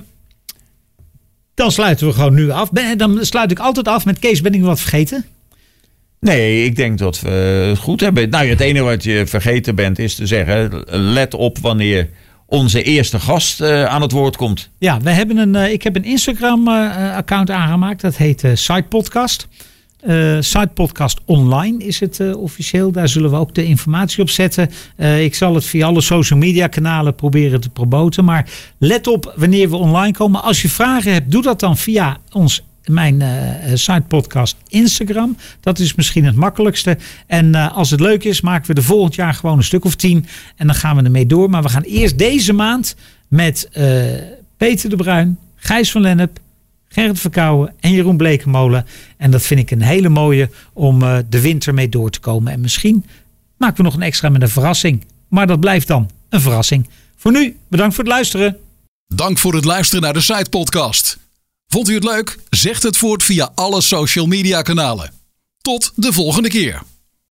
[1.57, 2.71] dan sluiten we gewoon nu af.
[2.71, 5.25] Ben- Dan sluit ik altijd af met Kees, ben ik wat vergeten?
[6.19, 7.29] Nee, ik denk dat we
[7.69, 8.29] het goed hebben.
[8.29, 10.83] Nou, het enige wat je vergeten bent is te zeggen...
[10.89, 12.09] let op wanneer
[12.45, 14.69] onze eerste gast eh, aan het woord komt.
[14.79, 18.01] Ja, we hebben een, eh, ik heb een Instagram-account aangemaakt.
[18.01, 19.47] Dat heet eh Side Podcast.
[19.99, 22.91] Eh Side Podcast Online is het eh, officieel.
[22.91, 24.69] Daar zullen we ook de informatie op zetten.
[24.95, 28.25] Eh, ik zal het via alle social media kanalen proberen te promoten.
[28.25, 30.43] Maar let op wanneer we online komen.
[30.43, 35.37] Als je vragen hebt, doe dat dan via ons mijn eh side podcast Instagram.
[35.59, 36.97] Dat is misschien het makkelijkste.
[37.27, 39.95] En eh, als het leuk is, maken we er volgend jaar gewoon een stuk of
[39.95, 40.25] tien.
[40.55, 41.49] En dan gaan we ermee door.
[41.49, 42.95] Maar we gaan eerst deze maand
[43.27, 43.85] met eh,
[44.57, 46.39] Peter de Bruin, Gijs van Lennep,
[46.97, 48.85] Gerrit Verkouwen en Jeroen Blekemolen.
[49.17, 52.53] En dat vind ik een hele mooie om eh, de winter mee door te komen.
[52.53, 53.05] En misschien
[53.57, 55.05] maken we nog een extra met een verrassing.
[55.27, 56.89] Maar dat blijft dan een verrassing.
[57.15, 58.57] Voor nu, bedankt voor het luisteren.
[59.07, 61.17] Dank voor het luisteren naar de Site Podcast.
[61.67, 62.37] Vond u het leuk?
[62.49, 65.11] Zegt het voort via alle social media kanalen.
[65.61, 66.81] Tot de volgende keer.